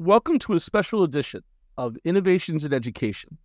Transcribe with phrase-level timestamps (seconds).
[0.00, 1.44] Welcome to a special edition
[1.78, 3.38] of Innovations in Education,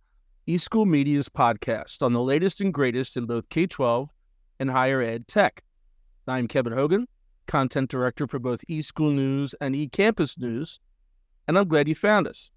[0.48, 4.10] eSchool Media's podcast on the latest and greatest in both K 12
[4.58, 5.62] and higher ed tech.
[6.26, 7.06] I'm Kevin Hogan,
[7.46, 10.80] content director for both eSchool News and eCampus News,
[11.46, 12.50] and I'm glad you found us.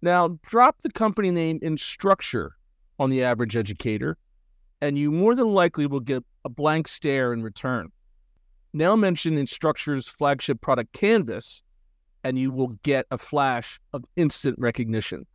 [0.00, 2.52] Now, drop the company name Instructure
[2.98, 4.16] on the average educator,
[4.80, 7.92] and you more than likely will get a blank stare in return.
[8.72, 11.62] Now mention Instructure's flagship product Canvas,
[12.24, 15.26] and you will get a flash of instant recognition.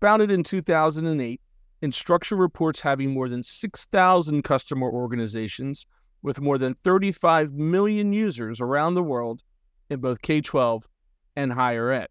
[0.00, 1.40] Founded in 2008,
[1.82, 5.86] Instructure reports having more than 6,000 customer organizations
[6.22, 9.42] with more than 35 million users around the world
[9.88, 10.88] in both K 12
[11.36, 12.08] and higher ed.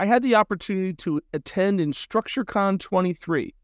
[0.00, 3.54] I had the opportunity to attend InstructureCon 23,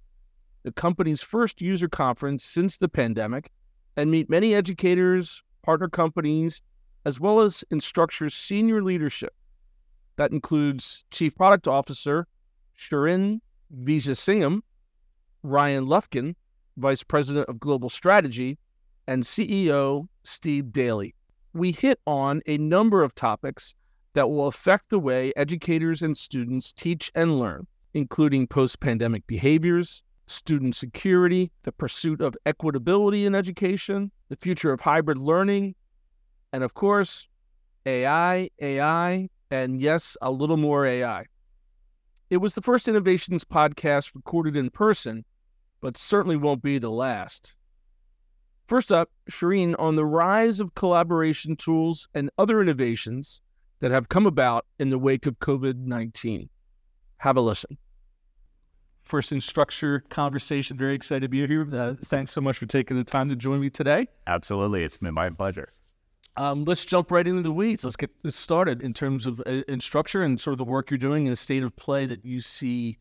[0.63, 3.51] the company's first user conference since the pandemic,
[3.97, 6.63] and meet many educators, partner companies,
[7.05, 9.35] as well as Instructure's senior leadership.
[10.17, 12.27] That includes Chief Product Officer
[12.79, 13.41] Shiren
[13.85, 14.61] Vijiasingam,
[15.43, 16.35] Ryan Lufkin,
[16.77, 18.59] Vice President of Global Strategy,
[19.07, 21.15] and CEO Steve Daly.
[21.53, 23.75] We hit on a number of topics
[24.15, 30.03] that will affect the way educators and students teach and learn, including post pandemic behaviors,
[30.27, 35.75] student security, the pursuit of equitability in education, the future of hybrid learning,
[36.53, 37.29] and of course,
[37.87, 41.25] AI, AI, and yes, a little more AI.
[42.29, 45.25] It was the first Innovations podcast recorded in person,
[45.81, 47.55] but certainly won't be the last.
[48.67, 53.41] First up, Shiren, on the rise of collaboration tools and other innovations
[53.81, 56.49] that have come about in the wake of COVID 19.
[57.17, 57.77] Have a listen.
[59.03, 60.77] First Instructure conversation.
[60.77, 61.67] Very excited to be here.
[61.75, 64.07] Uh, thanks so much for taking the time to join me today.
[64.27, 64.85] Absolutely.
[64.85, 65.69] It's been my pleasure.
[66.37, 67.85] Um, let's jump right into the weeds.
[67.85, 70.99] Let's get this started in terms of uh, Instructure and sort of the work you're
[70.99, 72.99] doing and the state of play that you see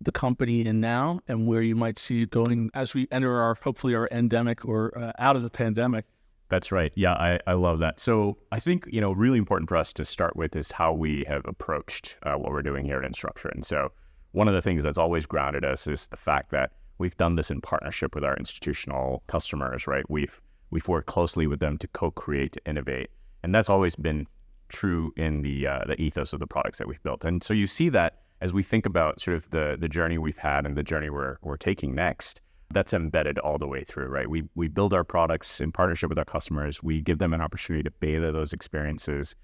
[0.00, 3.56] the company in now and where you might see it going as we enter our
[3.60, 6.04] hopefully our endemic or uh, out of the pandemic.
[6.48, 6.92] That's right.
[6.94, 8.00] Yeah, I, I love that.
[8.00, 11.24] So I think, you know, really important for us to start with is how we
[11.28, 13.52] have approached uh, what we're doing here at Instructure.
[13.52, 13.92] And so
[14.32, 17.50] one of the things that's always grounded us is the fact that we've done this
[17.50, 20.08] in partnership with our institutional customers, right?
[20.08, 20.40] We've
[20.70, 23.10] we've worked closely with them to co-create, to innovate,
[23.42, 24.26] and that's always been
[24.68, 27.24] true in the uh, the ethos of the products that we've built.
[27.24, 30.38] And so you see that as we think about sort of the the journey we've
[30.38, 32.40] had and the journey we're we're taking next
[32.70, 34.28] that's embedded all the way through, right?
[34.28, 36.82] We we build our products in partnership with our customers.
[36.82, 39.34] We give them an opportunity to beta those experiences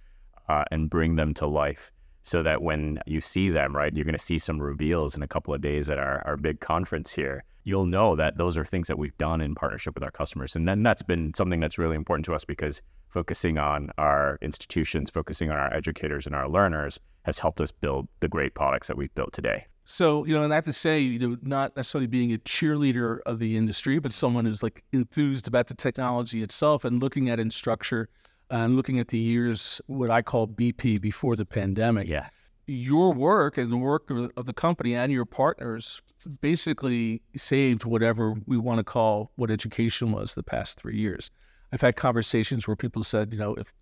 [0.49, 1.91] uh, and bring them to life,
[2.25, 5.29] so that when you see them, right, you're going to see some reveals in a
[5.29, 7.45] couple of days at our our big conference here.
[7.65, 10.67] You'll know that those are things that we've done in partnership with our customers, and
[10.67, 15.51] then that's been something that's really important to us because focusing on our institutions, focusing
[15.51, 19.15] on our educators and our learners has helped us build the great products that we've
[19.15, 19.67] built today.
[19.85, 23.19] So, you know, and I have to say, you know, not necessarily being a cheerleader
[23.27, 27.39] of the industry, but someone who's like enthused about the technology itself and looking at
[27.39, 28.07] Instructure
[28.51, 32.09] and looking at the years, what I call BP before the pandemic.
[32.09, 32.29] Yeah.
[32.67, 36.01] Your work and the work of, the company and your partners
[36.41, 41.31] basically saved whatever we want to call what education was the past three years.
[41.73, 43.73] I've had conversations where people said, you know, if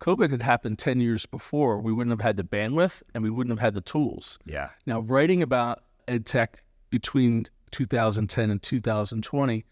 [0.00, 3.52] COVID had happened 10 years before, we wouldn't have had the bandwidth and we wouldn't
[3.52, 4.38] have had the tools.
[4.44, 4.70] Yeah.
[4.86, 9.64] Now, writing about ed tech between 2010 and 2020,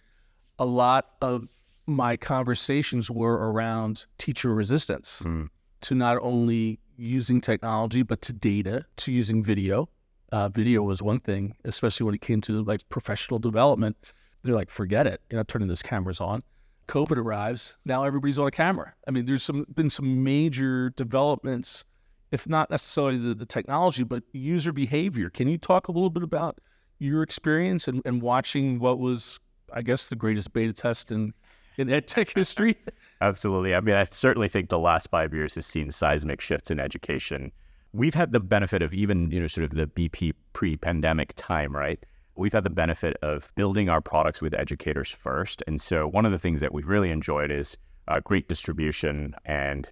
[0.61, 1.49] a lot of
[1.91, 5.49] my conversations were around teacher resistance mm.
[5.83, 9.89] to not only using technology, but to data, to using video.
[10.33, 14.13] Uh, video was one thing, especially when it came to like professional development.
[14.43, 16.43] They're like, forget it, you're not turning those cameras on.
[16.87, 18.95] COVID arrives, now everybody's on a camera.
[19.07, 21.85] I mean, there's some been some major developments,
[22.33, 25.31] if not necessarily the, the technology, but user behavior.
[25.31, 26.59] Can you talk a little bit about
[26.99, 29.39] your experience and, and watching what was,
[29.73, 31.33] I guess, the greatest beta test in
[31.77, 32.77] in ed tech history?
[33.21, 33.75] Absolutely.
[33.75, 37.53] I mean, I certainly think the last five years has seen seismic shifts in education.
[37.93, 41.99] We've had the benefit of even, you know, sort of the BP pre-pandemic time, right?
[42.41, 45.63] we've had the benefit of building our products with educators first.
[45.67, 47.77] And so one of the things that we've really enjoyed is
[48.09, 49.89] uh, great distribution and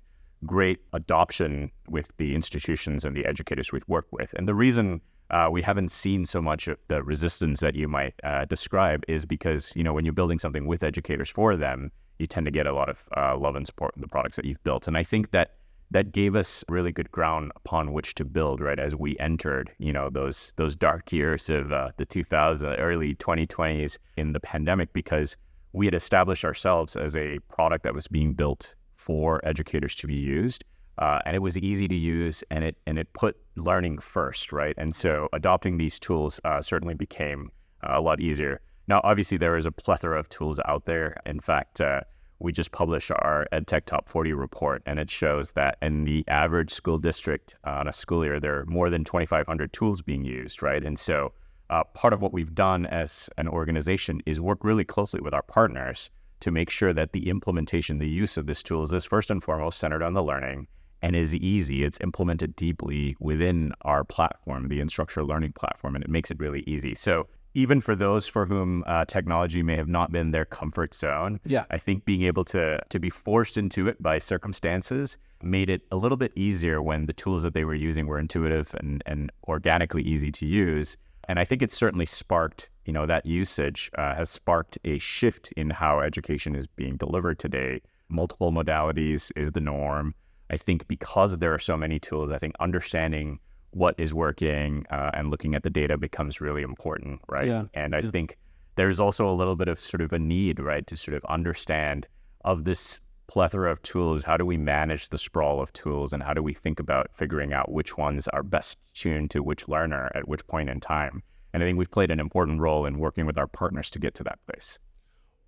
[0.47, 4.33] great adoption with the institutions and the educators we've worked with.
[4.35, 8.15] And the reason uh, we haven't seen so much of the resistance that you might
[8.25, 12.27] uh, describe is because, you know, when you're building something with educators for them, you
[12.27, 14.63] tend to get a lot of uh, love and support in the products that you've
[14.65, 14.89] built.
[14.89, 15.55] And I think that
[15.91, 19.93] that gave us really good ground upon which to build right as we entered you
[19.93, 25.37] know those those dark years of uh, the 2000 early 2020s in the pandemic because
[25.73, 30.15] we had established ourselves as a product that was being built for educators to be
[30.15, 30.65] used
[30.99, 34.75] uh, and it was easy to use, and it and it put learning first, right?
[34.77, 37.51] And so adopting these tools uh, certainly became
[37.83, 38.61] uh, a lot easier.
[38.89, 41.21] Now, obviously, there is a plethora of tools out there.
[41.25, 42.01] In fact, uh,
[42.41, 46.71] we just published our EdTech Top 40 report, and it shows that in the average
[46.71, 50.63] school district uh, on a school year, there are more than 2,500 tools being used,
[50.63, 50.85] right?
[50.85, 51.33] And so
[51.71, 55.43] uh, part of what we've done as an organization is work really closely with our
[55.43, 56.11] partners
[56.41, 59.79] to make sure that the implementation, the use of this tools is first and foremost
[59.79, 60.69] centered on the learning
[61.03, 61.85] and is easy.
[61.85, 66.65] It's implemented deeply within our platform, the Instructure Learning Platform, and it makes it really
[66.67, 66.95] easy.
[66.95, 71.41] So even for those for whom uh, technology may have not been their comfort zone,
[71.45, 71.65] yeah.
[71.71, 75.97] I think being able to to be forced into it by circumstances made it a
[75.97, 80.03] little bit easier when the tools that they were using were intuitive and, and organically
[80.03, 80.97] easy to use.
[81.29, 85.53] And I think it's certainly sparked, you know, that usage uh, has sparked a shift
[85.57, 87.81] in how education is being delivered today.
[88.09, 90.15] Multiple modalities is the norm.
[90.51, 93.39] I think because there are so many tools, I think understanding
[93.71, 97.47] what is working uh, and looking at the data becomes really important, right?
[97.47, 97.65] Yeah.
[97.75, 98.39] And I think
[98.77, 102.07] there's also a little bit of sort of a need, right, to sort of understand
[102.45, 104.25] of this plethora of tools.
[104.25, 107.53] How do we manage the sprawl of tools, and how do we think about figuring
[107.53, 111.23] out which ones are best tuned to which learner at which point in time?
[111.53, 114.15] And I think we've played an important role in working with our partners to get
[114.15, 114.79] to that place.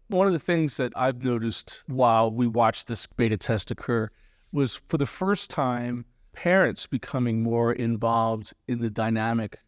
[0.08, 4.10] One of the things that I've noticed while we watched this beta test occur
[4.52, 9.58] was for the first time, parents becoming more involved in the dynamic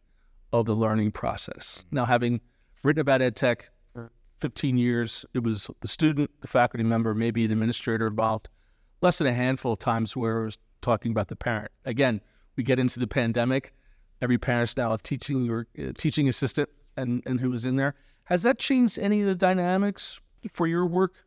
[0.53, 1.85] of the learning process.
[1.91, 2.41] Now, having
[2.85, 3.63] written about EdTech
[3.93, 8.49] for 15 years, it was the student, the faculty member, maybe an administrator involved,
[9.01, 11.71] less than a handful of times where it was talking about the parent.
[11.85, 12.21] Again,
[12.57, 13.73] we get into the pandemic.
[14.21, 17.95] Every parent's now a teaching or uh, teaching assistant and, and who was in there.
[18.25, 20.21] Has that changed any of the dynamics
[20.51, 21.25] for your work?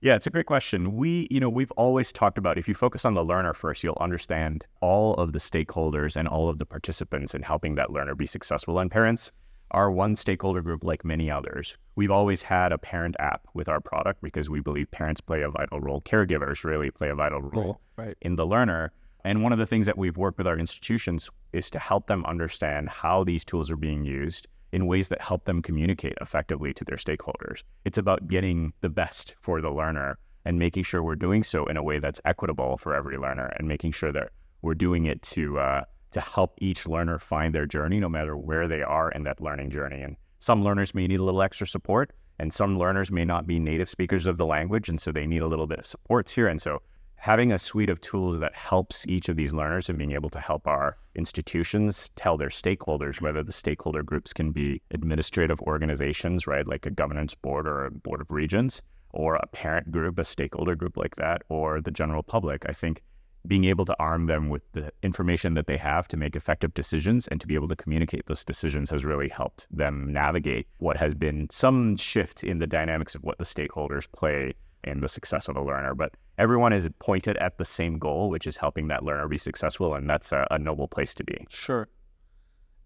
[0.00, 0.96] Yeah, it's a great question.
[0.96, 3.98] We, you know, we've always talked about if you focus on the learner first, you'll
[4.00, 8.26] understand all of the stakeholders and all of the participants in helping that learner be
[8.26, 8.78] successful.
[8.78, 9.32] And parents
[9.72, 11.76] are one stakeholder group like many others.
[11.96, 15.50] We've always had a parent app with our product because we believe parents play a
[15.50, 16.00] vital role.
[16.00, 18.16] Caregivers really play a vital role right.
[18.22, 18.92] in the learner.
[19.24, 22.24] And one of the things that we've worked with our institutions is to help them
[22.24, 26.84] understand how these tools are being used in ways that help them communicate effectively to
[26.84, 27.62] their stakeholders.
[27.84, 31.76] It's about getting the best for the learner and making sure we're doing so in
[31.76, 34.30] a way that's equitable for every learner and making sure that
[34.62, 38.66] we're doing it to uh, to help each learner find their journey no matter where
[38.66, 40.00] they are in that learning journey.
[40.00, 43.58] And some learners may need a little extra support and some learners may not be
[43.58, 46.48] native speakers of the language and so they need a little bit of supports here.
[46.48, 46.80] And so
[47.18, 50.38] having a suite of tools that helps each of these learners and being able to
[50.38, 56.68] help our institutions tell their stakeholders whether the stakeholder groups can be administrative organizations right
[56.68, 60.76] like a governance board or a board of regents or a parent group a stakeholder
[60.76, 62.64] group like that or the general public.
[62.68, 63.02] I think
[63.46, 67.26] being able to arm them with the information that they have to make effective decisions
[67.28, 71.14] and to be able to communicate those decisions has really helped them navigate what has
[71.14, 74.54] been some shift in the dynamics of what the stakeholders play
[74.88, 75.94] in the success of a learner.
[75.94, 79.94] But everyone is pointed at the same goal, which is helping that learner be successful,
[79.94, 81.46] and that's a, a noble place to be.
[81.48, 81.88] Sure.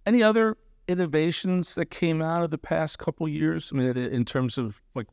[0.04, 0.56] Any other
[0.88, 3.70] innovations that came out of the past couple years?
[3.72, 5.06] I mean, in terms of like,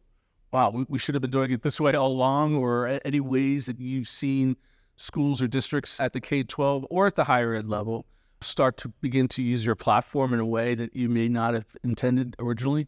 [0.52, 3.68] wow, we, we should have been doing it this way all along, or any ways
[3.68, 4.58] that you've seen
[4.96, 8.06] schools or districts at the K 12 or at the higher ed level
[8.42, 11.66] start to begin to use your platform in a way that you may not have
[11.84, 12.88] intended originally?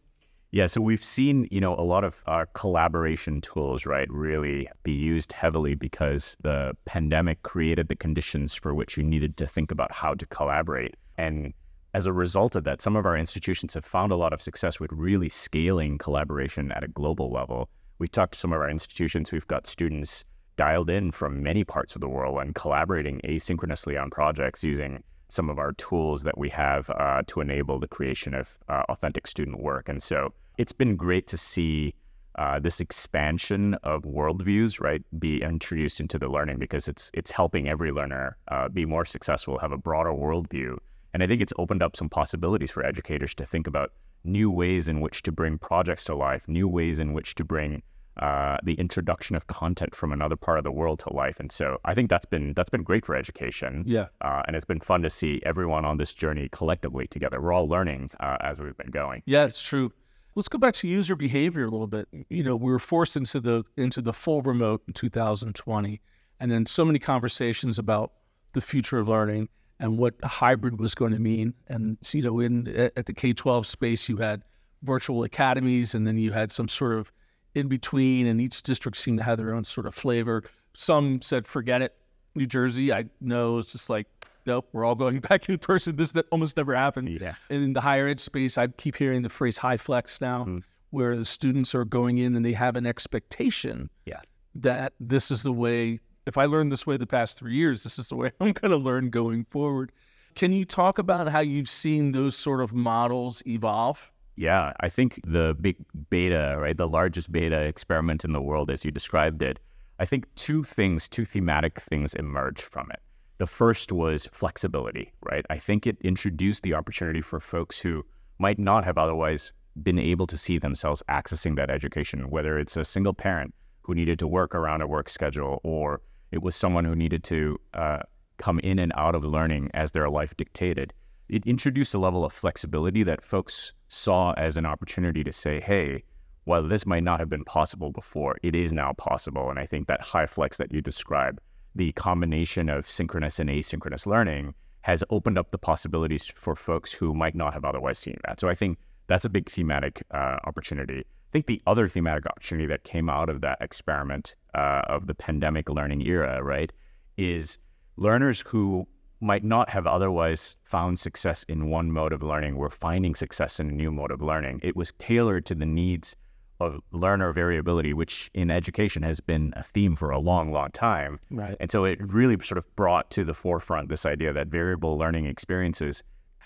[0.54, 4.92] Yeah, so we've seen, you know, a lot of our collaboration tools, right, really be
[4.92, 9.90] used heavily because the pandemic created the conditions for which you needed to think about
[9.90, 10.94] how to collaborate.
[11.16, 11.54] And
[11.94, 14.78] as a result of that, some of our institutions have found a lot of success
[14.78, 17.70] with really scaling collaboration at a global level.
[17.98, 20.22] We've talked to some of our institutions, we've got students
[20.58, 25.48] dialed in from many parts of the world and collaborating asynchronously on projects using some
[25.48, 29.62] of our tools that we have uh, to enable the creation of uh, authentic student
[29.62, 29.88] work.
[29.88, 31.94] And so it's been great to see
[32.36, 37.68] uh, this expansion of worldviews, right, be introduced into the learning because it's it's helping
[37.68, 40.78] every learner uh, be more successful, have a broader worldview,
[41.12, 43.92] and I think it's opened up some possibilities for educators to think about
[44.24, 47.82] new ways in which to bring projects to life, new ways in which to bring
[48.18, 51.40] uh, the introduction of content from another part of the world to life.
[51.40, 53.84] And so I think that's been that's been great for education.
[53.86, 57.40] Yeah, uh, and it's been fun to see everyone on this journey collectively together.
[57.40, 59.22] We're all learning uh, as we've been going.
[59.26, 59.92] Yeah, it's true.
[60.34, 62.08] Let's go back to user behavior a little bit.
[62.30, 66.00] You know, we were forced into the into the full remote in 2020,
[66.40, 68.12] and then so many conversations about
[68.52, 69.48] the future of learning
[69.78, 71.54] and what hybrid was going to mean.
[71.68, 74.42] And you know, in at the K-12 space, you had
[74.82, 77.12] virtual academies, and then you had some sort of
[77.54, 80.44] in between, and each district seemed to have their own sort of flavor.
[80.72, 81.94] Some said, "Forget it,
[82.34, 84.06] New Jersey, I know it's just like,
[84.46, 85.96] nope, we're all going back in person.
[85.96, 87.08] This that almost never happened.
[87.08, 87.34] Yeah.
[87.50, 90.62] And in the higher ed space, I keep hearing the phrase HyFlex now, Mm.
[90.90, 94.20] where the students are going in and they have an expectation Yeah.
[94.54, 97.98] that this is the way, if I learned this way the past three years, this
[97.98, 99.92] is the way I'm going to learn going forward.
[100.34, 104.10] Can you talk about how you've seen those sort of models evolve?
[104.34, 105.76] Yeah, I think the big
[106.08, 109.58] beta, right, the largest beta experiment in the world, as you described it,
[109.98, 113.00] I think two things, two thematic things emerge from it.
[113.38, 115.44] The first was flexibility, right?
[115.50, 118.04] I think it introduced the opportunity for folks who
[118.38, 122.84] might not have otherwise been able to see themselves accessing that education, whether it's a
[122.84, 126.94] single parent who needed to work around a work schedule or it was someone who
[126.94, 128.00] needed to uh,
[128.38, 130.92] come in and out of learning as their life dictated.
[131.28, 136.04] It introduced a level of flexibility that folks saw as an opportunity to say, hey,
[136.44, 139.48] while this might not have been possible before, it is now possible.
[139.48, 141.40] And I think that HyFlex that you describe,
[141.74, 147.14] the combination of synchronous and asynchronous learning, has opened up the possibilities for folks who
[147.14, 148.40] might not have otherwise seen that.
[148.40, 151.00] So I think that's a big thematic uh, opportunity.
[151.00, 155.14] I think the other thematic opportunity that came out of that experiment uh, of the
[155.14, 156.72] pandemic learning era, right,
[157.16, 157.58] is
[157.96, 158.86] learners who
[159.20, 163.68] might not have otherwise found success in one mode of learning were finding success in
[163.68, 164.60] a new mode of learning.
[164.64, 166.16] It was tailored to the needs
[166.62, 171.18] of learner variability, which in education has been a theme for a long, long time.
[171.30, 171.56] Right.
[171.60, 175.26] And so it really sort of brought to the forefront this idea that variable learning
[175.26, 176.02] experiences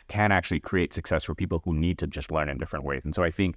[0.09, 3.03] can actually create success for people who need to just learn in different ways.
[3.05, 3.57] And so I think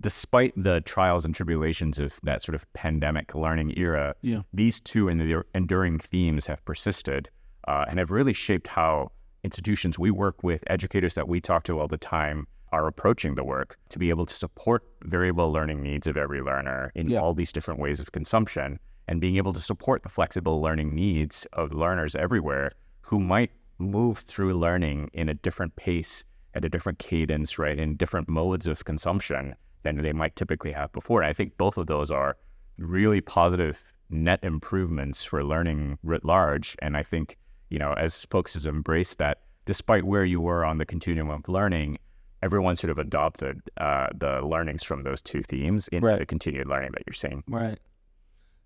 [0.00, 4.42] despite the trials and tribulations of that sort of pandemic learning era, Yeah.
[4.52, 5.08] these two
[5.54, 7.28] enduring themes have persisted
[7.68, 9.12] uh, and have really shaped how
[9.44, 13.44] institutions we work with, educators that we talk to all the time, are approaching the
[13.44, 17.20] work to be able to support variable learning needs of every learner in Yeah.
[17.20, 21.46] all these different ways of consumption and being able to support the flexible learning needs
[21.52, 22.72] of learners everywhere
[23.02, 26.24] who might move through learning in a different pace
[26.54, 30.92] at a different cadence right in different modes of consumption than they might typically have
[30.92, 32.36] before and i think both of those are
[32.76, 37.36] really positive net improvements for learning writ large and i think
[37.70, 41.48] you know as folks have embraced that despite where you were on the continuum of
[41.48, 41.96] learning
[42.42, 46.18] everyone sort of adopted uh, the learnings from those two themes into Right.
[46.18, 47.78] the continued learning that you're seeing Right.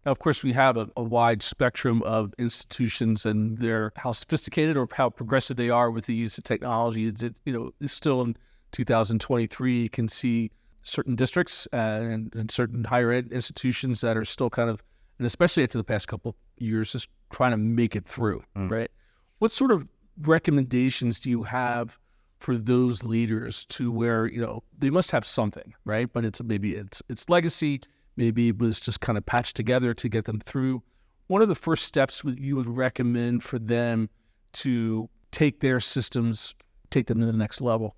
[0.07, 4.77] Now, of course, we have a, a wide spectrum of institutions and their how sophisticated
[4.77, 7.07] or how progressive they are with the use of technology.
[7.07, 8.37] It- you know, it's still in
[8.73, 10.51] 2023, you can see
[10.83, 14.83] certain districts and, and certain higher ed institutions that are still kind of,
[15.19, 18.43] and especially after the past couple of years, just trying to make it through.
[18.57, 18.71] Mm.
[18.71, 18.91] Right.
[19.39, 19.89] What sort of
[20.21, 21.99] recommendations do you have
[22.45, 26.13] for those leaders to where you know they must have something, right?
[26.13, 27.81] But it's maybe it's it's legacy
[28.17, 30.83] maybe it was just kind of patched together to get them through.
[31.27, 34.09] One of the first steps you would recommend for them
[34.53, 36.55] to take their systems,
[36.91, 37.97] take them to the next level.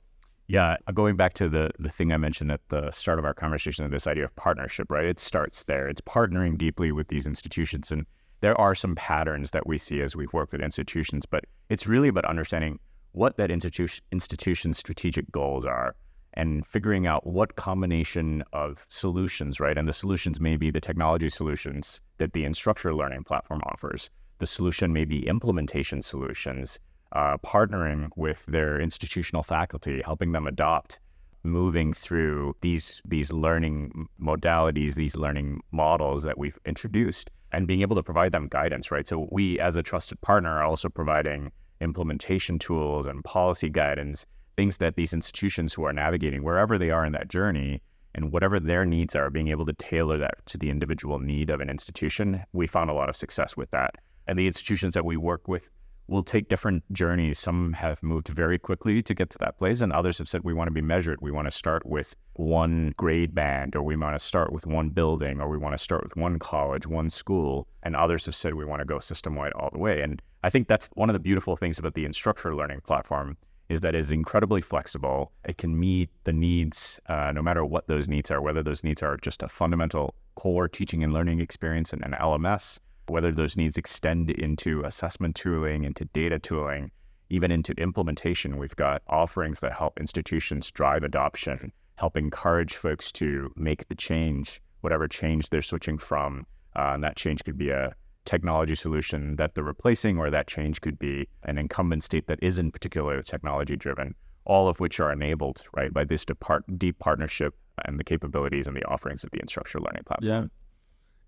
[0.49, 3.35] Yeah, uh, going back to the the thing I mentioned at the start of our
[3.35, 5.05] conversation, this idea of partnership, right?
[5.05, 5.89] It starts there.
[5.89, 8.07] It's partnering deeply with these institutions, and
[8.43, 12.07] there are some patterns that we see as we've worked with institutions, but it's really
[12.07, 12.79] about understanding
[13.17, 15.97] what that institution institution's strategic goals are
[16.35, 19.79] and figuring out what combination of solutions, right?
[19.79, 24.11] And the solutions may be the technology solutions that the Instructure Learning Platform offers.
[24.39, 26.79] The solution may be implementation solutions,
[27.13, 31.01] uh, partnering with their institutional faculty, helping them adopt,
[31.43, 37.97] moving through these these learning modalities, these learning models that we've introduced, and being able
[37.97, 39.09] to provide them guidance, right?
[39.09, 44.79] So we, as a trusted partner, are also providing implementation tools and policy guidance, things
[44.79, 47.83] that these institutions who are navigating wherever they are in that journey
[48.15, 51.61] and whatever their needs are, being able to tailor that to the individual need of
[51.61, 52.43] an institution.
[52.53, 53.97] We found a lot of success with that.
[54.27, 55.69] And the institutions that we work with
[56.09, 57.39] will take different journeys.
[57.39, 60.55] Some have moved very quickly to get to that place, and others have said we
[60.55, 61.19] want to be measured.
[61.21, 64.91] We want to start with one grade band, or we want to start with one
[64.91, 67.67] building, or we want to start with one college, one school.
[67.83, 70.01] And others have said we want to go system wide all the way.
[70.01, 73.37] And I think that's one of the beautiful things about the Instructure Learning Platform
[73.69, 75.33] is that it's incredibly flexible.
[75.45, 79.03] It can meet the needs, uh, no matter what those needs are, whether those needs
[79.03, 83.77] are just a fundamental core teaching and learning experience in an LMS, whether those needs
[83.77, 86.93] extend into assessment tooling, into data tooling,
[87.29, 88.57] even into implementation.
[88.57, 94.61] We've got offerings that help institutions drive adoption, help encourage folks to make the change,
[94.81, 96.47] whatever change they're switching from.
[96.77, 97.97] Uh, and that change could be a
[98.27, 102.73] technology solution that they're replacing, or that change could be an incumbent state that isn't
[102.73, 104.15] particularly technology driven,
[104.45, 107.55] all of which are enabled, right, by this depart- deep partnership
[107.85, 110.29] and the capabilities and the offerings of the Instructure Learning Platform.
[110.29, 110.45] Yeah.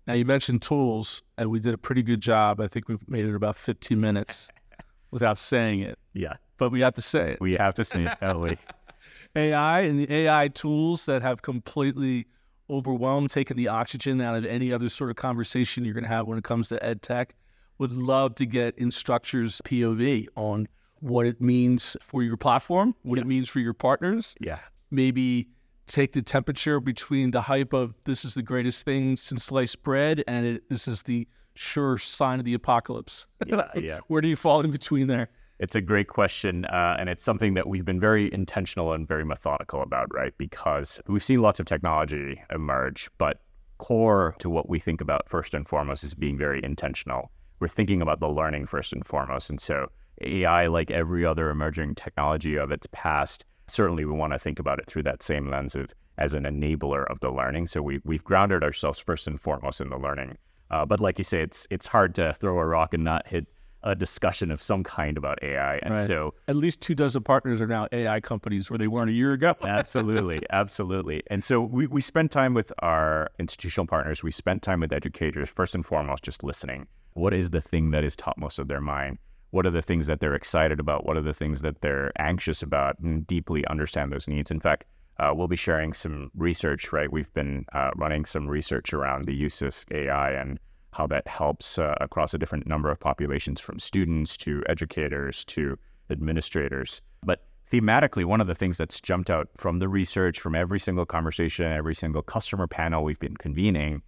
[0.07, 2.59] Now you mentioned tools, and we did a pretty good job.
[2.59, 4.47] I think we've made it about 15 minutes
[5.11, 7.41] without saying it, Yeah, but we have to say it.
[7.41, 8.57] we have to say it, we?
[9.35, 12.25] AI and the AI tools that have completely
[12.69, 16.27] overwhelmed, taking the oxygen out of any other sort of conversation you're going to have
[16.27, 17.35] when it comes to ed tech.
[17.77, 20.67] Would love to get Instructure's POV on
[20.99, 24.59] what it means for your platform, what it means for your partners, Yeah,
[24.91, 25.47] maybe
[25.87, 30.23] take the temperature between the hype of this is the greatest thing since sliced bread
[30.27, 33.25] and it, this is the sure sign of the apocalypse.
[33.45, 33.99] yeah, yeah.
[34.07, 35.29] Where do you fall in between there?
[35.59, 39.25] It's a great question, uh, and it's something that we've been very intentional and very
[39.25, 40.33] methodical about, right?
[40.37, 43.41] Because we've seen lots of technology emerge, but
[43.77, 47.29] core to what we think about first and foremost is being very intentional.
[47.59, 49.87] We're thinking about the learning first and foremost, and so
[50.21, 54.79] AI, like every other emerging technology of its past, certainly we want to think about
[54.79, 57.65] it through that same lens of as an enabler of the learning.
[57.65, 60.37] So we we've grounded ourselves first and foremost in the learning.
[60.71, 63.47] Uh, but like you say, it's it's hard to throw a rock and not hit
[63.83, 65.77] a discussion of some kind about AI.
[65.77, 66.07] And Right.
[66.07, 69.31] so At least two dozen partners are now AI companies where they weren't a year
[69.33, 69.55] ago.
[69.63, 71.23] absolutely, absolutely.
[71.27, 74.21] And so we, we spend time with our institutional partners.
[74.23, 76.87] We spend time with educators, first and foremost, just listening.
[77.13, 79.17] What is the thing that is topmost of their mind?
[79.51, 81.05] What are the things that they're excited about?
[81.05, 84.51] What are the things that they're anxious about and deeply understand those needs?
[84.51, 84.85] In fact,
[85.19, 87.11] uh, we'll be sharing some research, right?
[87.11, 90.59] We've been uh, running some research around the use of AI and
[90.91, 95.77] how that helps uh, across a different number of populations from students to educators to
[96.09, 97.01] administrators.
[97.23, 101.05] But thematically, one of the things that's jumped out from the research, from every single
[101.05, 104.01] conversation, every single customer panel we've been convening,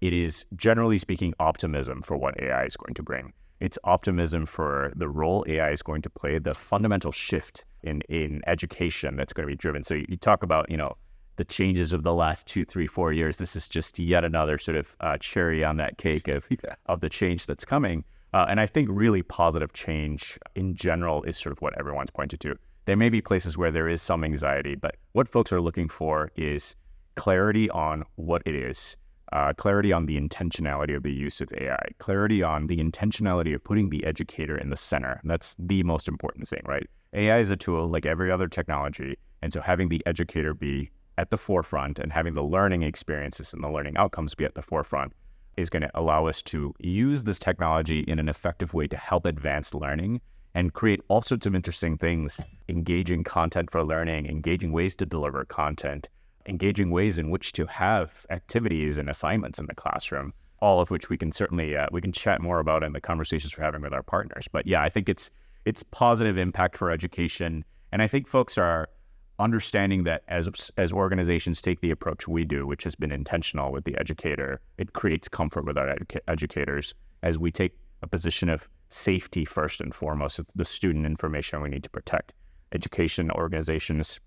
[0.00, 3.32] it is generally speaking optimism for what AI is going to bring.
[3.60, 8.42] It's optimism for the role AI is going to play, the fundamental shift in, in
[8.46, 9.82] education that's going to be driven.
[9.82, 10.96] So you, you talk about, you know,
[11.36, 13.36] the changes of the last two, three, four years.
[13.36, 16.74] This is just yet another sort of uh, cherry on that cake of Yeah.
[16.86, 18.04] of the change that's coming.
[18.34, 22.40] Uh, and I think really positive change in general is sort of what everyone's pointed
[22.40, 22.56] to.
[22.86, 26.30] There may be places where there is some anxiety, but what folks are looking for
[26.36, 26.74] is
[27.14, 28.96] clarity on what it is,
[29.32, 33.64] uh, clarity on the intentionality of the use of AI, clarity on the intentionality of
[33.64, 35.20] putting the educator in the center.
[35.24, 36.86] That's the most important thing, right?
[37.12, 39.16] AI is a tool like every other technology.
[39.42, 43.62] And so having the educator be at the forefront and having the learning experiences and
[43.62, 45.12] the learning outcomes be at the forefront
[45.56, 49.24] is going to allow us to use this technology in an effective way to help
[49.24, 50.20] advance learning
[50.54, 55.44] and create all sorts of interesting things engaging content for learning, engaging ways to deliver
[55.44, 56.08] content,
[56.46, 60.32] engaging ways in which to have activities and assignments in the classroom.
[60.60, 63.56] All of which we can certainly uh, we can chat more about in the conversations
[63.56, 64.48] we're having with our partners.
[64.50, 65.30] But yeah, I think it's
[65.66, 68.88] it's positive impact for education, and I think folks are
[69.38, 73.84] understanding that as as organizations take the approach we do, which has been intentional with
[73.84, 78.68] the educator, it creates comfort with our educa- educators as we take a position of
[78.88, 82.32] safety first and foremost the student information we need to protect.
[82.72, 84.20] Education organizations,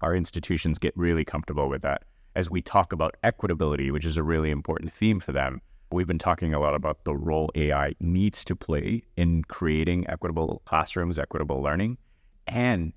[0.00, 2.04] our institutions get really comfortable with that.
[2.34, 6.18] As we talk about equitability, which is a really important theme for them, we've been
[6.18, 11.62] talking a lot about the role AI needs to play in creating equitable classrooms, equitable
[11.62, 11.98] learning,
[12.46, 12.92] and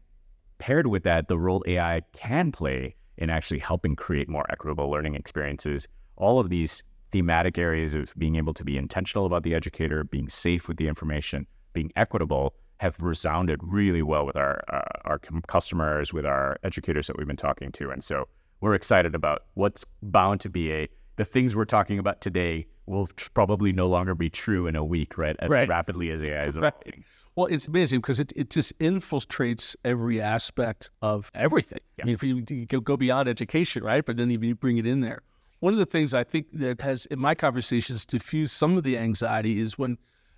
[0.58, 5.16] paired with that, the role AI can play in actually helping create more equitable learning
[5.16, 5.88] experiences.
[6.18, 10.28] All of these thematic areas of being able to be intentional about the educator, being
[10.28, 16.12] safe with the information, being equitable, have resounded really well with our uh, our customers,
[16.12, 18.28] with our educators that we've been talking to, and so
[18.60, 23.08] we're excited about what's bound to be a the things we're talking about today will
[23.08, 25.38] tr- probably no longer be true in a week, right?
[25.40, 25.70] As Right.
[25.70, 26.74] rapidly as AI is Right.
[26.74, 27.04] evolving.
[27.36, 31.80] Well, it's amazing because it, it just infiltrates every aspect of everything.
[32.02, 34.06] I mean, if you, you go- go beyond education, right?
[34.06, 35.22] But then even you bring it in there.
[35.60, 38.98] One of the things I think that has, in my conversations, diffused some of the
[38.98, 39.98] anxiety is when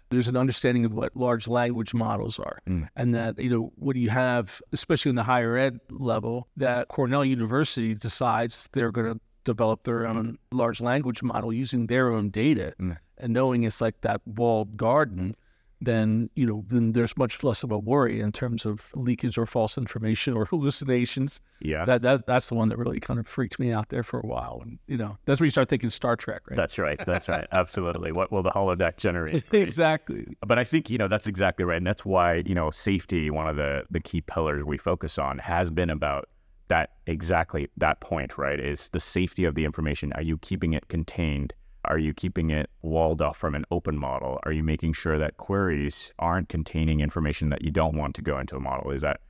[0.10, 2.60] there's an understanding of what large language models are.
[2.67, 2.88] Mm.
[2.95, 7.25] And that, you know, when you have, especially in the higher ed level, that Cornell
[7.25, 12.73] University decides they're going to develop their own large language model using their own data
[12.81, 12.97] mm.
[13.17, 15.33] and knowing it's like that walled garden
[15.79, 19.45] then you know then there's much less of a worry in terms of leakage or
[19.45, 21.39] false information or hallucinations.
[21.59, 21.85] Yeah.
[21.85, 24.25] That that that's the one that really kind of freaked me out there for a
[24.25, 24.59] while.
[24.63, 26.57] And you know that's where you start thinking Star Trek, right?
[26.57, 26.99] That's right.
[27.05, 27.47] That's right.
[27.51, 28.11] Absolutely.
[28.11, 29.33] What will the holodeck generate?
[29.33, 29.61] right?
[29.61, 30.35] exactly.
[30.45, 33.47] But I think you know that's exactly right, and that's why you know safety, one
[33.47, 36.29] of the the key pillars we focus on, has been about
[36.69, 38.37] that exactly that point.
[38.37, 38.59] Right?
[38.59, 40.11] Is the safety of the information?
[40.13, 41.53] Are you keeping it contained?
[41.88, 44.39] Are you keeping it walled off from an open model?
[44.43, 48.39] Are you making sure that queries aren't containing information that you don't want to go
[48.39, 48.91] into a model?
[48.91, 49.21] Is that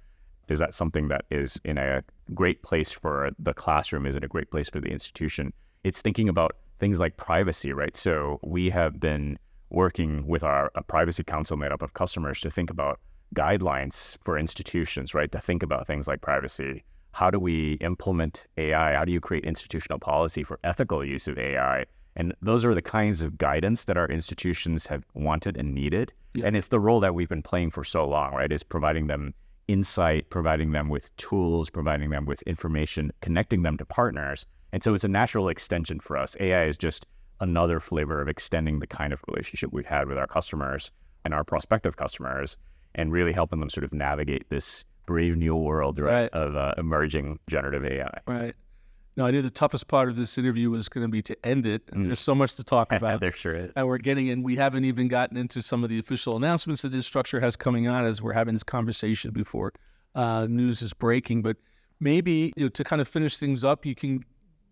[0.48, 4.06] is that something that is in a great place for the classroom?
[4.06, 5.52] Is it a great place for the institution?
[5.84, 7.96] It's thinking about things like privacy, right?
[7.96, 9.38] So we have been
[9.70, 13.00] working with our privacy council made up of customers to think about
[13.36, 15.32] guidelines for institutions, right?
[15.34, 16.84] To think about things like privacy.
[17.12, 18.94] How do we implement AI?
[18.94, 21.86] How do you create institutional policy for ethical use of AI?
[22.18, 26.12] And those are the kinds of guidance that our institutions have wanted and needed.
[26.34, 26.48] Yeah.
[26.48, 28.52] And it's the role that we've been playing for so long, right?
[28.52, 29.36] Is providing them
[29.68, 34.48] insight, providing them with tools, providing them with information, connecting them to partners.
[34.74, 36.36] And so it's a natural extension for us.
[36.40, 37.06] AI is just
[37.40, 40.92] another flavor of extending the kind of relationship we've had with our customers
[41.24, 42.58] and our prospective customers
[42.96, 46.34] and really helping them sort of navigate this brave new world right, right.
[46.34, 48.20] of uh, emerging generative AI.
[48.26, 48.56] Right.
[49.18, 51.66] Now, I knew the toughest part of this interview was going to be to end
[51.66, 51.82] it.
[51.92, 52.06] And mm.
[52.06, 53.20] There's so much to talk about.
[53.20, 53.72] there sure is.
[53.76, 54.44] And we're getting in.
[54.44, 57.88] We haven't even gotten into some of the official announcements that this structure has coming
[57.88, 59.74] on as we're having this conversation before
[60.14, 61.42] uh, news is breaking.
[61.42, 61.58] But
[62.00, 64.24] maybe you know, to kind of finish things up, you can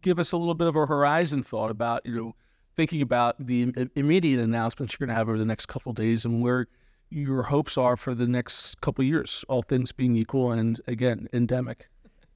[0.03, 2.35] give us a little bit of a horizon thought about, you know,
[2.75, 6.43] thinking about the immediate announcements you're going to have over the next couple days and
[6.43, 6.67] where
[7.09, 11.87] your hopes are for the next couple years, all things being equal and again endemic.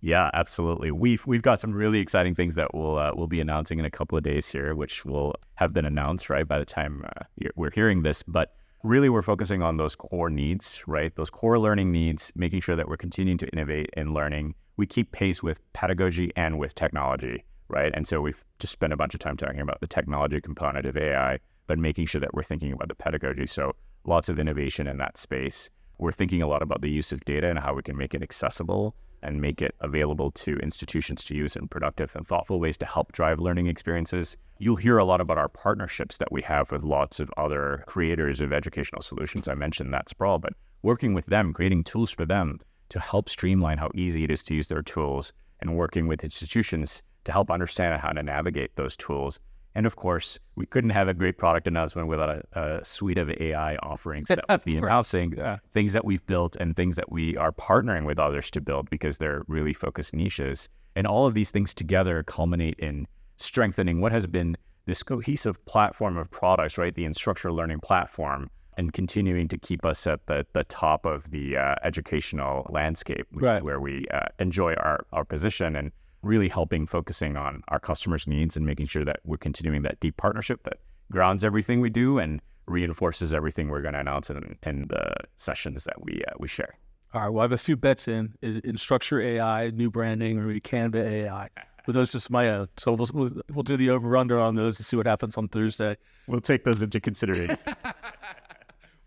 [0.02, 0.92] Yeah, absolutely.
[0.92, 3.92] We've we've got some really exciting things that we'll uh, we'll be announcing in a
[3.92, 7.72] couple of days here, which will have been announced right by the time uh, we're
[7.72, 8.24] hearing this.
[8.24, 11.14] But really, we're focusing on those core needs, right?
[11.16, 14.56] Those core learning needs, making sure that we're continuing to innovate in learning.
[14.78, 17.92] We keep pace with pedagogy and with technology right?
[17.96, 20.98] And so we've just spent a bunch of time talking about the technology component of
[20.98, 23.46] AI, but making sure that we're thinking about the pedagogy.
[23.46, 25.70] So lots of innovation in that space.
[26.00, 28.24] We're thinking a lot about the use of data and how we can make it
[28.24, 32.86] accessible and make it available to institutions to use in productive and thoughtful ways to
[32.86, 34.38] help drive learning experiences.
[34.58, 38.42] You'll hear a lot about our partnerships that we have with lots of other creators
[38.42, 39.48] of educational solutions.
[39.48, 43.78] I mentioned that sprawl, but working with them, creating tools for them to help streamline
[43.78, 48.02] how easy it is to use their tools and working with institutions to help understand
[48.02, 49.40] how to navigate those tools.
[49.80, 53.30] And of course, we couldn't have a great product announcement without a, a suite of
[53.30, 55.60] AI offerings that we'll be announcing, yeah.
[55.74, 59.20] things that we've built and things that we are partnering with others to build because
[59.20, 60.68] they're really focused niches.
[60.98, 66.18] And all of these things together culminate in strengthening what has been this cohesive platform
[66.18, 66.94] of products, right?
[66.94, 71.56] The Instructure Learning Platform, and continuing to keep us at the, the top of the
[71.56, 73.64] uh, educational landscape, right.
[73.64, 75.78] where we uh, enjoy our, our position.
[75.78, 80.00] And really helping focusing on our customers' needs and making sure that we're continuing that
[80.00, 80.78] deep partnership that
[81.12, 85.84] grounds everything we do and reinforces everything we're going to announce in, in the sessions
[85.86, 86.78] that we uh, we share.
[87.14, 87.30] All right.
[87.30, 91.50] Well, I have a few bets in Instructure AI, new branding, or maybe Canva AI.
[91.86, 92.68] But those just my own.
[92.78, 95.48] So we'll, we'll, we'll do the over under on those and see what happens on
[95.48, 95.98] Thursday.
[96.28, 97.58] We'll take those into consideration.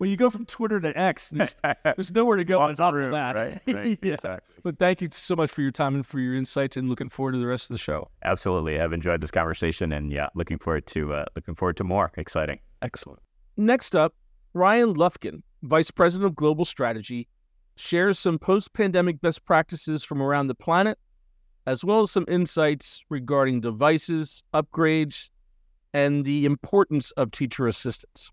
[0.02, 3.12] when you go from Twitter to X, there's, there's nowhere to go on top of
[3.12, 3.36] that.
[3.36, 3.98] Right, right.
[4.02, 4.14] yeah.
[4.14, 4.56] exactly.
[4.64, 7.32] But thank you so much for your time and for your insights, and looking forward
[7.32, 8.08] to the rest of the show.
[8.24, 12.10] Absolutely, I've enjoyed this conversation, and yeah, looking forward to uh, looking forward to more.
[12.16, 12.58] Exciting.
[12.82, 13.20] Excellent.
[13.56, 14.12] Next up,
[14.54, 17.28] Ryan Lufkin, Vice President of Global Strategy,
[17.76, 20.98] shares some post-pandemic best practices from around the planet,
[21.68, 25.30] as well as some insights regarding devices, upgrades,
[25.94, 28.32] and the importance of teacher assistants.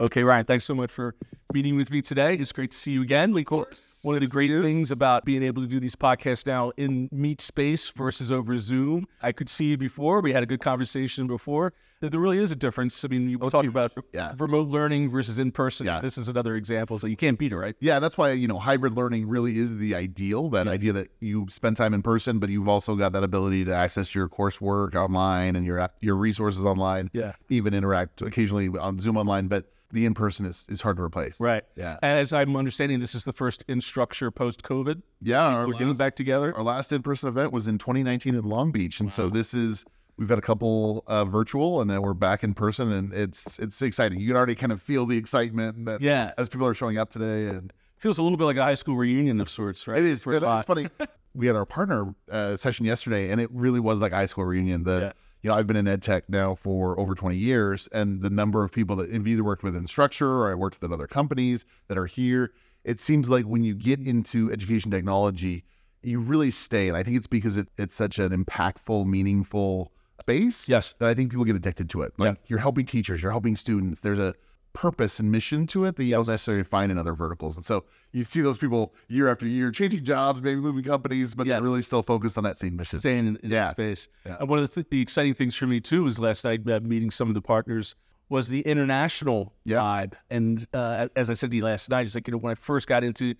[0.00, 1.14] Okay, Ryan, thanks so much for
[1.52, 2.34] meeting with me today.
[2.34, 3.36] It's great to see you again.
[3.36, 4.00] Of course.
[4.02, 7.40] One of the great things about being able to do these podcasts now in meet
[7.40, 10.20] space versus over Zoom, I could see you before.
[10.20, 11.72] We had a good conversation before.
[12.00, 13.04] There really is a difference.
[13.04, 14.32] I mean, you oh, talk about yeah.
[14.36, 15.86] remote learning versus in person.
[15.86, 16.00] Yeah.
[16.00, 16.98] This is another example.
[16.98, 17.76] So you can't beat it, right?
[17.78, 20.50] Yeah, that's why, you know, hybrid learning really is the ideal.
[20.50, 20.72] That yeah.
[20.72, 24.16] idea that you spend time in person, but you've also got that ability to access
[24.16, 27.08] your coursework online and your your resources online.
[27.12, 27.34] Yeah.
[27.50, 29.46] Even interact occasionally on Zoom online.
[29.46, 31.38] But the in person is, is hard to replace.
[31.38, 31.62] Right.
[31.76, 31.98] Yeah.
[32.02, 35.02] And as I'm understanding, this is the first Instructure post COVID.
[35.20, 35.58] Yeah.
[35.58, 36.56] We're last, getting back together.
[36.56, 39.00] Our last in person event was in 2019 in Long Beach.
[39.00, 39.14] And wow.
[39.14, 39.84] so this is,
[40.16, 43.80] we've had a couple uh, virtual and then we're back in person and it's it's
[43.82, 44.18] exciting.
[44.18, 46.32] You can already kind of feel the excitement that yeah.
[46.38, 48.96] as people are showing up today and feels a little bit like a high school
[48.96, 49.98] reunion of sorts, right?
[49.98, 50.26] It is.
[50.26, 50.88] It's funny.
[51.34, 54.84] we had our partner uh, session yesterday and it really was like high school reunion.
[54.84, 58.22] The yeah you know, I've been in ed tech now for over 20 years, and
[58.22, 61.06] the number of people that have either worked with Instructure or I worked with other
[61.06, 62.52] companies that are here,
[62.84, 65.64] it seems like when you get into education technology,
[66.02, 66.88] you really stay.
[66.88, 70.68] And I think it's because it, it's such an impactful, meaningful space.
[70.68, 70.94] Yes.
[70.98, 72.12] That I think people get addicted to it.
[72.18, 72.44] Like yeah.
[72.46, 74.00] you're helping teachers, you're helping students.
[74.00, 74.34] There's a
[74.72, 77.56] purpose and mission to it that you don't necessarily find in other verticals.
[77.56, 81.46] And so you see those people year after year changing jobs, maybe moving companies, but
[81.46, 81.54] yes.
[81.54, 83.00] they're really still focused on that same mission.
[83.00, 83.70] Staying in, in yeah.
[83.70, 84.08] space.
[84.24, 84.36] Yeah.
[84.40, 86.80] And one of the, th- the, exciting things for me too was last night uh,
[86.80, 87.94] meeting some of the partners
[88.28, 89.78] was the international yeah.
[89.78, 90.14] vibe.
[90.30, 92.54] And uh, as I said to you last night, it's like, you know, when I
[92.54, 93.34] first got into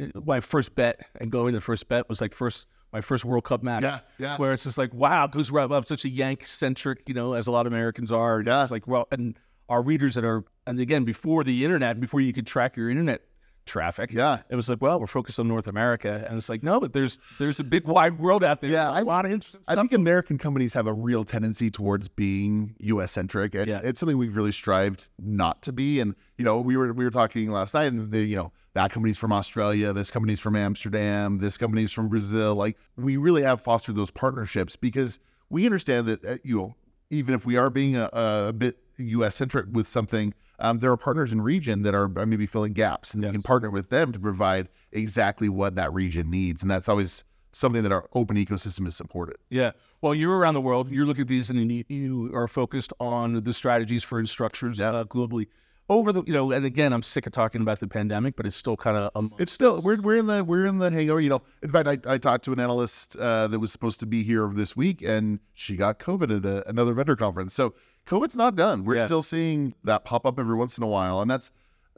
[0.00, 3.24] uh, my first Bett and going to the first Bett was like first my first
[3.24, 3.82] World Cup match.
[3.82, 4.36] Yeah, yeah.
[4.38, 7.50] Where it's just like, wow, because I'm such a Yank centric, you know, as a
[7.50, 8.42] lot of Americans are.
[8.44, 8.62] Yeah.
[8.62, 12.32] It's like, well, and our readers that are, and again, before the internet, before you
[12.32, 13.22] could track your internet
[13.66, 14.38] traffic, Yeah.
[14.48, 17.20] it was like, well, we're focused on North America, and it's like, no, but there's
[17.38, 18.70] there's a big wide world out there.
[18.70, 19.82] Yeah, There's a I- lot of interesting I stuff.
[19.82, 23.12] think American companies have a real tendency towards being U.S.
[23.12, 23.80] centric, and Yeah.
[23.84, 26.00] it's something we've really strived not to be.
[26.00, 28.90] And you know, we were we were talking last night, and the, you know that
[28.90, 32.54] company's from Australia, this company's from Amsterdam, this company's from Brazil.
[32.54, 35.18] Like we really have fostered those partnerships because
[35.50, 36.74] we understand that uh, you know
[37.10, 39.36] even if we are being a, a bit U.S.
[39.36, 43.22] centric with something, um, there are partners in region that are maybe filling gaps, and
[43.22, 43.28] Yes.
[43.28, 47.24] you can partner with them to provide exactly what that region needs, and that's always
[47.52, 49.36] something that our open ecosystem is supported.
[49.50, 49.72] Yeah.
[50.00, 50.90] Well, you're around the world.
[50.90, 54.90] You're looking at these, and you, are focused on the strategies for instructors Yeah.
[54.90, 55.46] uh, globally.
[55.90, 58.54] Over the, you know, and again, I'm sick of talking about the pandemic, but it's
[58.54, 61.18] still kind of um, It's still we're we're in the we're in the hangover.
[61.18, 64.06] You know, in fact, I, I talked to an analyst uh, that was supposed to
[64.06, 67.54] be here this week, and she got COVID at a, another vendor conference.
[67.54, 67.72] So
[68.08, 68.84] COVID's not done.
[68.84, 69.06] We're Yeah.
[69.06, 71.50] still seeing that pop up every once in a while, and that's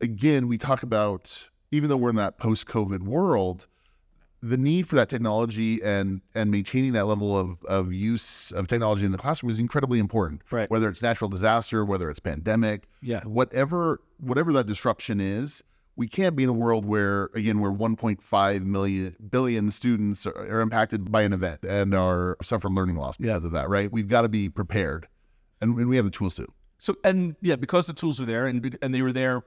[0.03, 3.69] again we talk about even though we're in that post COVID world,
[4.43, 9.05] the need for that technology and and maintaining that level of of use of technology
[9.07, 10.43] in the classroom is incredibly important.
[10.51, 10.69] Right.
[10.69, 15.63] Whether it's natural disaster, whether it's pandemic, yeah, whatever whatever that disruption is,
[15.95, 20.61] we can't be in a world where again where 1.5 million billion students are, are
[20.61, 23.69] impacted by an event and are suffer learning loss because of that.
[23.69, 23.93] Right?
[23.93, 25.07] We've got to be prepared,
[25.61, 26.53] and, and we have the tools too.
[26.79, 29.43] So and yeah, because the tools are there, and and they were there